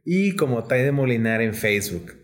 y 0.05 0.37
como 0.37 0.65
Taide 0.65 0.93
Molinar 0.93 1.43
en 1.43 1.55
Facebook. 1.55 2.15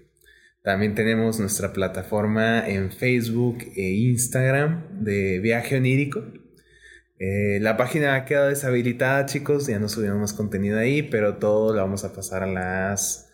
También 0.62 0.94
tenemos 0.94 1.38
nuestra 1.38 1.72
plataforma 1.72 2.68
en 2.68 2.90
Facebook 2.90 3.59
e 3.77 3.90
Instagram 3.90 5.05
de 5.05 5.38
Viaje 5.38 5.77
Onírico. 5.77 6.25
Eh, 7.18 7.59
la 7.61 7.77
página 7.77 8.14
ha 8.14 8.25
quedado 8.25 8.49
deshabilitada, 8.49 9.27
chicos. 9.27 9.66
Ya 9.68 9.79
no 9.79 9.88
subimos 9.88 10.18
más 10.18 10.33
contenido 10.33 10.79
ahí, 10.79 11.03
pero 11.03 11.37
todo 11.37 11.75
lo 11.75 11.81
vamos 11.81 12.05
a 12.05 12.12
pasar 12.12 12.42
a 12.42 12.46
las, 12.46 13.33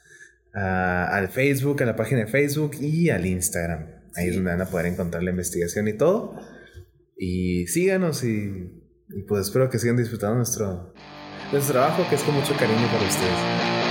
al 0.52 1.28
Facebook, 1.28 1.82
a 1.82 1.86
la 1.86 1.96
página 1.96 2.20
de 2.20 2.26
Facebook 2.26 2.72
y 2.80 3.08
al 3.08 3.24
Instagram. 3.26 3.86
Ahí 4.14 4.28
es 4.28 4.34
donde 4.34 4.50
van 4.50 4.60
a 4.60 4.66
poder 4.66 4.86
encontrar 4.86 5.22
la 5.22 5.30
investigación 5.30 5.88
y 5.88 5.94
todo. 5.94 6.36
Y 7.16 7.66
síganos 7.68 8.24
y, 8.24 8.81
y 9.14 9.22
pues 9.22 9.46
espero 9.46 9.68
que 9.68 9.78
sigan 9.78 9.96
disfrutando 9.96 10.36
nuestro, 10.36 10.92
nuestro 11.50 11.72
trabajo, 11.72 12.04
que 12.08 12.16
es 12.16 12.22
con 12.22 12.34
mucho 12.34 12.54
cariño 12.56 12.86
para 12.92 13.06
ustedes. 13.06 13.81